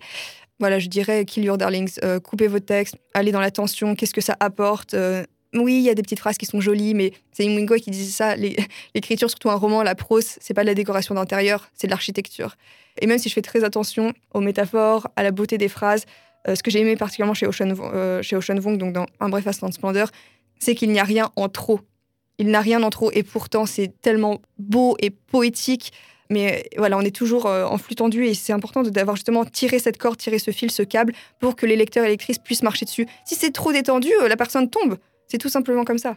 Voilà, 0.60 0.78
je 0.78 0.88
dirais 0.88 1.24
Kill 1.24 1.44
Your 1.44 1.58
Darlings, 1.58 1.98
euh, 2.04 2.20
coupez 2.20 2.46
vos 2.46 2.60
textes, 2.60 2.96
allez 3.12 3.32
dans 3.32 3.40
l'attention, 3.40 3.96
qu'est-ce 3.96 4.14
que 4.14 4.20
ça 4.20 4.36
apporte 4.38 4.94
euh, 4.94 5.24
oui, 5.54 5.76
il 5.76 5.82
y 5.82 5.90
a 5.90 5.94
des 5.94 6.02
petites 6.02 6.18
phrases 6.18 6.36
qui 6.36 6.46
sont 6.46 6.60
jolies, 6.60 6.94
mais 6.94 7.12
c'est 7.30 7.44
Hemingway 7.44 7.78
qui 7.80 7.90
disait 7.90 8.10
ça. 8.10 8.34
L'écriture, 8.94 9.30
surtout 9.30 9.50
un 9.50 9.54
roman, 9.54 9.82
la 9.82 9.94
prose, 9.94 10.36
c'est 10.40 10.54
pas 10.54 10.62
de 10.62 10.66
la 10.66 10.74
décoration 10.74 11.14
d'intérieur, 11.14 11.68
c'est 11.74 11.86
de 11.86 11.92
l'architecture. 11.92 12.56
Et 13.00 13.06
même 13.06 13.18
si 13.18 13.28
je 13.28 13.34
fais 13.34 13.42
très 13.42 13.64
attention 13.64 14.12
aux 14.32 14.40
métaphores, 14.40 15.08
à 15.16 15.22
la 15.22 15.30
beauté 15.30 15.58
des 15.58 15.68
phrases, 15.68 16.06
ce 16.46 16.62
que 16.62 16.70
j'ai 16.70 16.80
aimé 16.80 16.96
particulièrement 16.96 17.34
chez 17.34 17.46
Ocean, 17.46 17.74
euh, 17.80 18.22
chez 18.22 18.36
Ocean 18.36 18.54
donc 18.54 18.92
dans 18.92 19.06
Un 19.20 19.28
bref 19.28 19.46
instant 19.46 19.68
de 19.68 19.74
splendeur, 19.74 20.10
c'est 20.58 20.74
qu'il 20.74 20.90
n'y 20.90 21.00
a 21.00 21.04
rien 21.04 21.30
en 21.36 21.48
trop. 21.48 21.80
Il 22.38 22.48
n'a 22.48 22.60
rien 22.60 22.82
en 22.82 22.90
trop, 22.90 23.10
et 23.12 23.22
pourtant 23.22 23.64
c'est 23.64 24.00
tellement 24.00 24.40
beau 24.58 24.96
et 25.00 25.10
poétique. 25.10 25.92
Mais 26.30 26.64
voilà, 26.76 26.96
on 26.96 27.02
est 27.02 27.14
toujours 27.14 27.46
euh, 27.46 27.64
en 27.64 27.78
flux 27.78 27.94
tendu 27.94 28.26
et 28.26 28.34
c'est 28.34 28.52
important 28.52 28.82
d'avoir 28.82 29.16
justement 29.16 29.44
tiré 29.44 29.78
cette 29.78 29.98
corde, 29.98 30.16
tiré 30.16 30.38
ce 30.38 30.50
fil, 30.50 30.70
ce 30.70 30.82
câble 30.82 31.12
pour 31.38 31.54
que 31.54 31.66
les 31.66 31.76
lecteurs 31.76 32.04
et 32.04 32.08
lectrices 32.08 32.38
puissent 32.38 32.62
marcher 32.62 32.86
dessus. 32.86 33.06
Si 33.24 33.34
c'est 33.34 33.52
trop 33.52 33.72
détendu, 33.72 34.10
la 34.26 34.36
personne 34.36 34.68
tombe. 34.70 34.96
C'est 35.28 35.38
tout 35.38 35.50
simplement 35.50 35.84
comme 35.84 35.98
ça. 35.98 36.16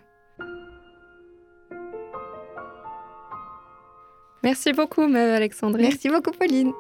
Merci 4.44 4.72
beaucoup, 4.72 5.08
Maeve 5.08 5.34
Alexandrine. 5.34 5.88
Merci 5.88 6.10
beaucoup, 6.10 6.32
Pauline. 6.32 6.72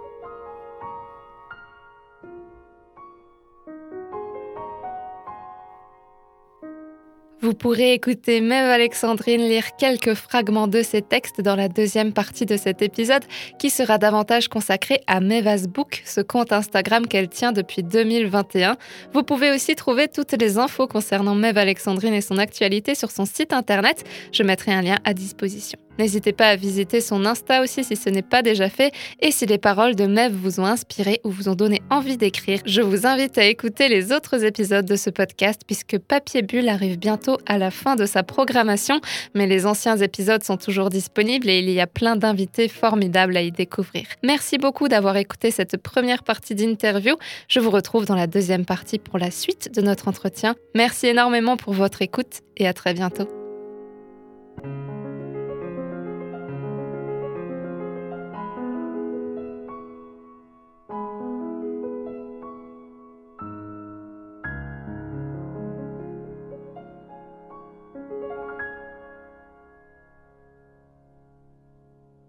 Vous 7.39 7.53
pourrez 7.53 7.93
écouter 7.93 8.41
Mev 8.41 8.67
Alexandrine 8.67 9.41
lire 9.41 9.75
quelques 9.77 10.15
fragments 10.15 10.67
de 10.67 10.81
ses 10.81 11.03
textes 11.03 11.39
dans 11.39 11.55
la 11.55 11.69
deuxième 11.69 12.11
partie 12.11 12.47
de 12.47 12.57
cet 12.57 12.81
épisode 12.81 13.23
qui 13.59 13.69
sera 13.69 13.99
davantage 13.99 14.47
consacré 14.47 15.01
à 15.05 15.19
Meva's 15.19 15.67
Book, 15.67 16.01
ce 16.03 16.21
compte 16.21 16.51
Instagram 16.51 17.05
qu'elle 17.05 17.29
tient 17.29 17.51
depuis 17.51 17.83
2021. 17.83 18.75
Vous 19.13 19.21
pouvez 19.21 19.51
aussi 19.51 19.75
trouver 19.75 20.07
toutes 20.07 20.33
les 20.33 20.57
infos 20.57 20.87
concernant 20.87 21.35
Mev 21.35 21.59
Alexandrine 21.59 22.15
et 22.15 22.21
son 22.21 22.39
actualité 22.39 22.95
sur 22.95 23.11
son 23.11 23.25
site 23.25 23.53
internet. 23.53 24.03
Je 24.31 24.41
mettrai 24.41 24.73
un 24.73 24.81
lien 24.81 24.97
à 25.03 25.13
disposition. 25.13 25.77
N'hésitez 25.99 26.33
pas 26.33 26.49
à 26.49 26.55
visiter 26.55 27.01
son 27.01 27.25
Insta 27.25 27.61
aussi 27.61 27.83
si 27.83 27.95
ce 27.95 28.09
n'est 28.09 28.21
pas 28.21 28.41
déjà 28.41 28.69
fait 28.69 28.91
et 29.19 29.31
si 29.31 29.45
les 29.45 29.57
paroles 29.57 29.95
de 29.95 30.05
Mev 30.05 30.33
vous 30.33 30.59
ont 30.59 30.65
inspiré 30.65 31.19
ou 31.23 31.29
vous 31.29 31.49
ont 31.49 31.55
donné 31.55 31.81
envie 31.89 32.17
d'écrire, 32.17 32.59
je 32.65 32.81
vous 32.81 33.05
invite 33.05 33.37
à 33.37 33.45
écouter 33.45 33.87
les 33.89 34.11
autres 34.11 34.43
épisodes 34.43 34.85
de 34.85 34.95
ce 34.95 35.09
podcast 35.09 35.61
puisque 35.65 35.97
Papier 35.97 36.41
Bulle 36.41 36.69
arrive 36.69 36.97
bientôt 36.97 37.37
à 37.45 37.57
la 37.57 37.71
fin 37.71 37.95
de 37.95 38.05
sa 38.05 38.23
programmation, 38.23 39.01
mais 39.33 39.47
les 39.47 39.65
anciens 39.65 39.97
épisodes 39.97 40.43
sont 40.43 40.57
toujours 40.57 40.89
disponibles 40.89 41.49
et 41.49 41.59
il 41.59 41.69
y 41.69 41.79
a 41.79 41.87
plein 41.87 42.15
d'invités 42.15 42.67
formidables 42.67 43.35
à 43.37 43.41
y 43.41 43.51
découvrir. 43.51 44.05
Merci 44.23 44.57
beaucoup 44.57 44.87
d'avoir 44.87 45.17
écouté 45.17 45.51
cette 45.51 45.77
première 45.77 46.23
partie 46.23 46.55
d'interview. 46.55 47.15
Je 47.47 47.59
vous 47.59 47.71
retrouve 47.71 48.05
dans 48.05 48.15
la 48.15 48.27
deuxième 48.27 48.65
partie 48.65 48.99
pour 48.99 49.17
la 49.17 49.31
suite 49.31 49.73
de 49.73 49.81
notre 49.81 50.07
entretien. 50.07 50.55
Merci 50.75 51.07
énormément 51.07 51.57
pour 51.57 51.73
votre 51.73 52.01
écoute 52.01 52.41
et 52.57 52.67
à 52.67 52.73
très 52.73 52.93
bientôt. 52.93 53.36